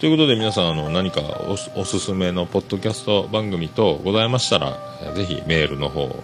[0.04, 4.76] ということで皆さんあの何かおすおすすめのポッドキャスト番組等ございましたら
[5.14, 6.20] ぜひメールの方送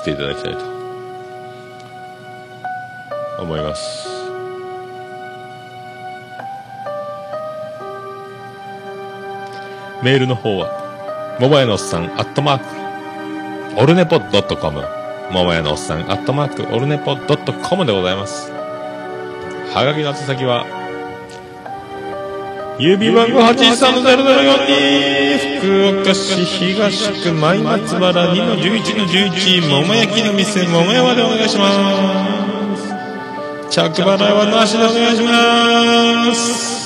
[0.00, 0.54] っていただきたい
[3.36, 4.08] と思います。
[10.02, 12.60] メールの方は桃屋のおっさんアットマー
[13.74, 14.82] クオルネポドットコム
[15.30, 18.50] 桃屋のおっさんアットマークオルネポドットコムでございます。
[18.50, 20.83] はがきの宛先は
[22.76, 32.92] 指番号83004福岡市東区舞松原2の11の11桃焼きの店桃山でお願いします。
[33.70, 36.83] 着払いはなしでお願いします。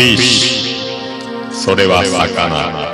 [0.00, 0.74] フィッシ
[1.52, 2.88] それは魚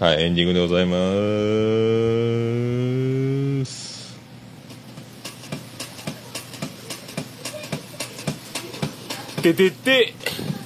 [0.00, 0.96] はい、エンディングでございま
[2.14, 2.17] す。
[9.42, 10.14] ててて、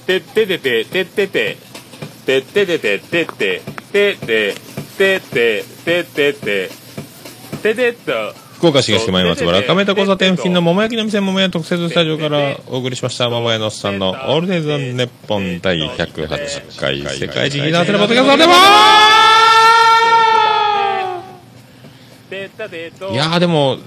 [0.07, 1.57] てててて、ててて、
[2.27, 3.63] てててて、てて、
[3.93, 4.55] てて、
[4.99, 6.71] てて、ててて、
[7.63, 13.29] ててっと、福岡市が島松原赤目田交差点付近の桃焼きの店桃屋特設スタジオからお送りしました。
[13.29, 18.53] 桃屋のおっさんのオールデイズ・ザ・ネッポン第108回世界一ひなせのポッドキャストでも
[23.13, 23.79] いやーでも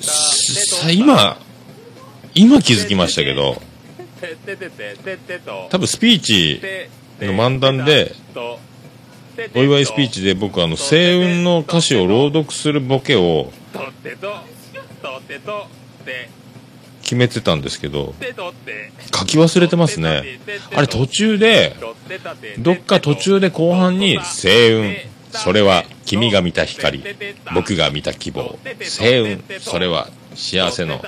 [0.00, 1.36] さ今
[2.34, 3.60] 今気づきましたけど
[5.70, 6.60] 多分スピーチ
[7.20, 8.14] の漫談で
[9.54, 13.52] お祝いスピーチで僕あの星雲の歌詞を朗読するボケを
[17.02, 18.14] 決めてたんですけど
[19.14, 20.40] 書き忘れてますね。
[20.74, 21.76] あれ途中で
[22.58, 27.02] どっか途中で後半に星雲それは君が見た光
[27.54, 28.58] 僕が見た希望。
[28.80, 31.02] 星雲それは幸せの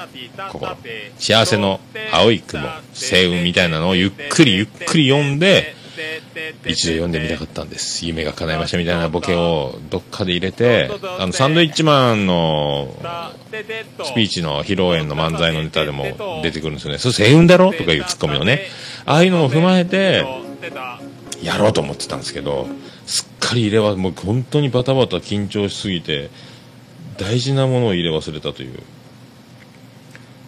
[0.50, 0.76] 心。
[1.18, 1.80] 幸せの
[2.12, 5.76] 青い雲星雲みたいなのをゆっくりゆっくり読んで
[6.64, 8.06] 一度読んでみたかったんです。
[8.06, 12.94] 夢が叶いましたみたいなボケをどっかで入れてあのサンドイッチマンの
[14.04, 16.98] スピーチの披露宴の漫才のネタでも出てくるんですよね。
[16.98, 17.72] それ星雲だろ？
[17.72, 18.66] とかいうツッコミをね。
[19.06, 20.24] ああいうのも踏まえて
[21.42, 22.68] やろうと思ってたんですけど
[23.48, 26.28] かり入れはもう本当にバタバタ緊張しすぎて
[27.16, 28.78] 大事なものを入れ忘れたという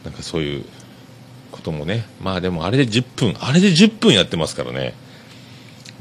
[0.05, 0.65] なんかそういう
[1.51, 2.07] こともね。
[2.23, 4.95] まあでもあれで10分あれで10分やってますからね。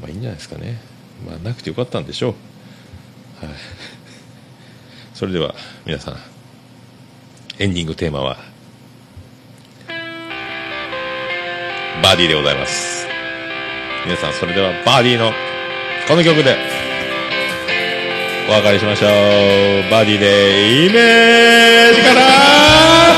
[0.00, 0.78] まあいいんじゃないですかね。
[1.26, 2.34] まあなくてよかったんでしょ
[3.42, 3.46] う。
[3.46, 3.54] はい。
[5.14, 5.54] それでは
[5.86, 6.16] 皆さん
[7.58, 8.38] エンディングテーマは
[12.02, 13.06] バーディーでございます。
[14.04, 15.32] 皆さんそれではバーディーの
[16.06, 16.69] この曲で。
[18.48, 19.90] お別れしましょう。
[19.90, 23.09] バディでイメージから。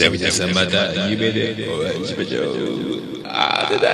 [0.00, 1.68] それでは皆さんまた夢で。
[1.68, 2.46] お会いしましょう。
[3.26, 3.90] あでだ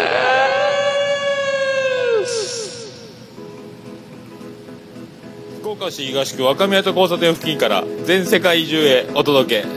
[5.58, 9.68] 福岡市東区若宮と交差点付近から全世界中へお届け。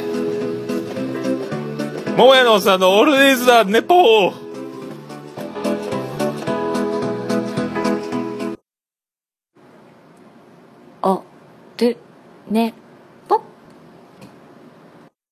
[2.16, 4.29] 桃屋のおっさんのオールディーズだネポー